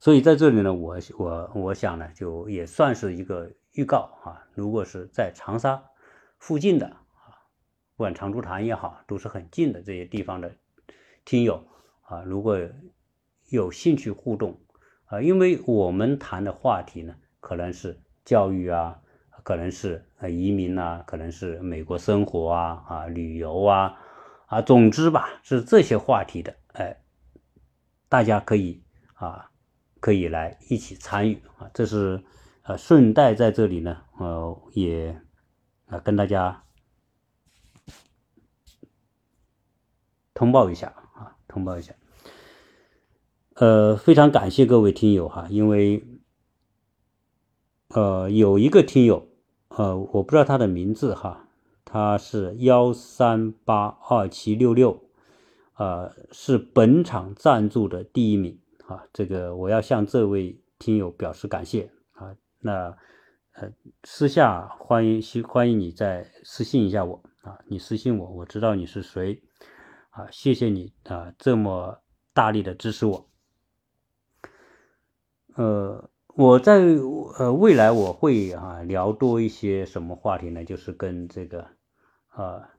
[0.05, 4.47] 所以在这里呢，我我我想呢，就也算是一个预告啊。
[4.53, 5.83] 如果是在长沙
[6.37, 7.41] 附近的啊，
[7.97, 10.55] 不管长株潭也好，都是很近的这些地方的
[11.25, 11.67] 听友
[12.03, 12.61] 啊，如果
[13.49, 14.61] 有兴趣互动
[15.07, 19.01] 啊，因为我们谈的话题呢，可能是教育啊，
[19.43, 23.99] 可能是移民呐，可能是美国生活啊啊旅游啊
[24.49, 27.01] 啊，总之吧，是这些话题的，哎，
[28.11, 28.85] 大家可以
[29.15, 29.51] 啊。
[30.05, 32.23] 可以来一起参与啊，这是
[32.65, 35.19] 呃顺带在这里呢，呃也
[35.87, 36.63] 啊跟大家
[40.35, 41.95] 通报一下啊，通报一下。
[43.55, 46.05] 呃，非常感谢各位听友哈，因为
[47.89, 49.27] 呃有一个听友
[49.69, 51.49] 呃我不知道他的名字哈，
[51.87, 55.03] 他是幺三八二七六六，
[55.77, 58.59] 呃是本场赞助的第一名。
[58.87, 62.37] 啊，这个我要向这位听友表示感谢啊。
[62.61, 62.97] 那
[63.53, 63.73] 呃，
[64.03, 69.43] 私下欢迎欢迎你再私信一下我啊，你私信我，我知道你是谁
[70.11, 70.29] 啊。
[70.31, 73.31] 谢谢你啊，这么大力的支持我。
[75.55, 76.83] 呃，我在
[77.39, 80.65] 呃未来我会啊聊多一些什么话题呢？
[80.65, 81.67] 就是跟这个
[82.29, 82.71] 啊。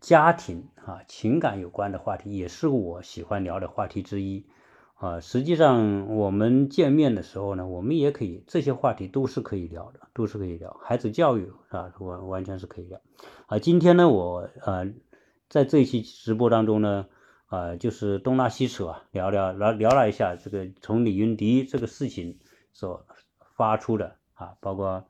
[0.00, 4.46] 家庭啊，情感有关的话题也是我喜欢聊的话题之一，
[4.94, 10.80] 啊，实际上我们见面的时候呢，我们也可以这些话题都是可以聊的，都是可以聊。
[10.82, 12.98] 孩子教育啊，完完全是可以聊。
[13.46, 14.90] 啊，今天呢，我呃
[15.50, 17.06] 在这一期直播当中呢，
[17.46, 22.38] 啊，就是东拉西扯聊聊聊聊了一下这个从李云迪这个事情
[22.72, 23.06] 所
[23.54, 25.04] 发出的啊，包括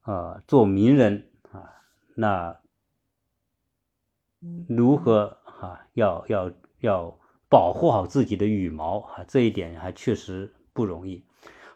[0.00, 1.68] 啊做名人啊
[2.14, 2.56] 那。
[4.68, 7.18] 如何哈要要要
[7.48, 9.24] 保护好自己的羽毛啊？
[9.28, 11.24] 这一点还确实不容易。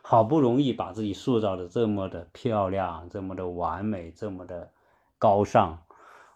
[0.06, 4.70] 好不容易把自己塑造的这么的漂亮，这么的完美，这么的
[5.18, 5.82] 高尚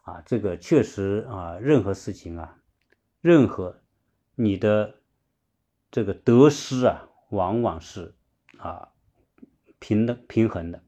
[0.05, 0.23] 啊！
[0.25, 2.57] 这个确实啊，任何事情啊，
[3.21, 3.83] 任何
[4.37, 4.95] 你的
[5.91, 8.15] 这个得失啊，往往是
[8.57, 8.89] 啊
[9.79, 10.83] 平的平衡的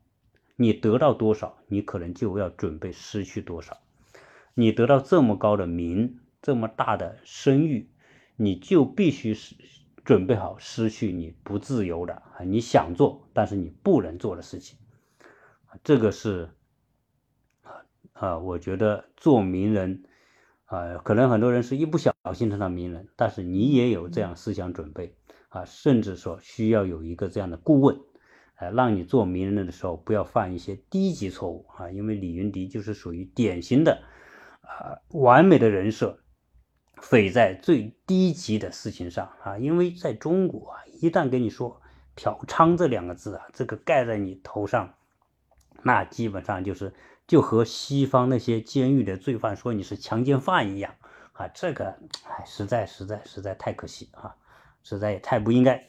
[0.56, 3.76] 你得到多少，你可能就要准备失去多少。
[4.54, 7.88] 你得到这么高的名，这么大的声誉，
[8.36, 9.54] 你就必须是
[10.04, 14.78] 准备好失去你不自由的啊，你想做但是你不能做的事情。
[15.84, 16.50] 这个是
[17.62, 20.02] 啊啊，我觉得做名人
[20.64, 25.14] 啊，可能很多人是一不小心成了名人，但是你也有这样思想准备
[25.48, 28.00] 啊，甚至说需要有一个这样的顾问，
[28.56, 34.02] 呃，让你做名人的时候不要犯一些低级错误啊，因为李云迪就是属于典型的
[34.78, 36.18] 啊完美的人设，
[37.02, 41.80] 匪在最低级的事情上啊，因为在中国啊，一旦跟你说
[42.14, 44.94] 嫖娼这两个字啊，这个盖在你头上。
[45.82, 46.92] 那基本上就是
[47.26, 50.94] 就和西方那些监狱的罪犯说你是强奸犯一样
[51.32, 51.98] 啊，这个
[52.28, 54.36] 哎，实在实在实在太可惜啊，
[54.82, 55.88] 实在也太不应该。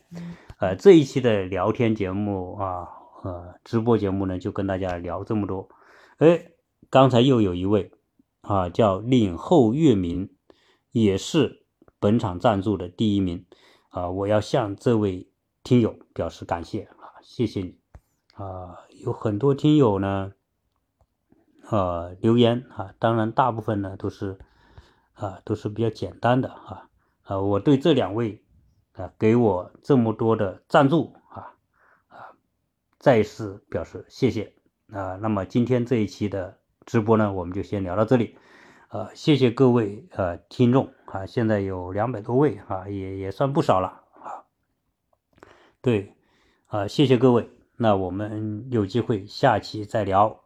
[0.59, 2.87] 呃，这一期的聊天节目啊，
[3.23, 5.67] 呃，直播节目呢，就跟大家聊这么多。
[6.19, 6.51] 哎，
[6.89, 7.91] 刚才又有一位
[8.41, 10.29] 啊，叫领后月明，
[10.91, 11.65] 也是
[11.99, 13.45] 本场赞助的第一名
[13.89, 15.31] 啊，我要向这位
[15.63, 17.79] 听友表示感谢啊，谢谢你。
[18.33, 20.33] 啊，有很多听友呢，
[21.69, 24.39] 呃，留言啊，当然大部分呢都是
[25.13, 26.89] 啊，都是比较简单的啊，
[27.23, 28.43] 啊，我对这两位
[28.93, 31.53] 啊给我这么多的赞助啊
[32.07, 32.33] 啊，
[32.97, 34.55] 再次表示谢谢
[34.91, 35.17] 啊。
[35.17, 36.57] 那么今天这一期的
[36.91, 38.35] 直播呢，我们就先聊到这里，
[38.89, 44.43] 呃，谢谢各位呃听众啊，现在有两百多位啊，也也算不少了啊。
[45.79, 46.13] 对，
[46.65, 47.49] 啊，谢谢各位。
[47.77, 50.41] 那我们有机会下期再聊。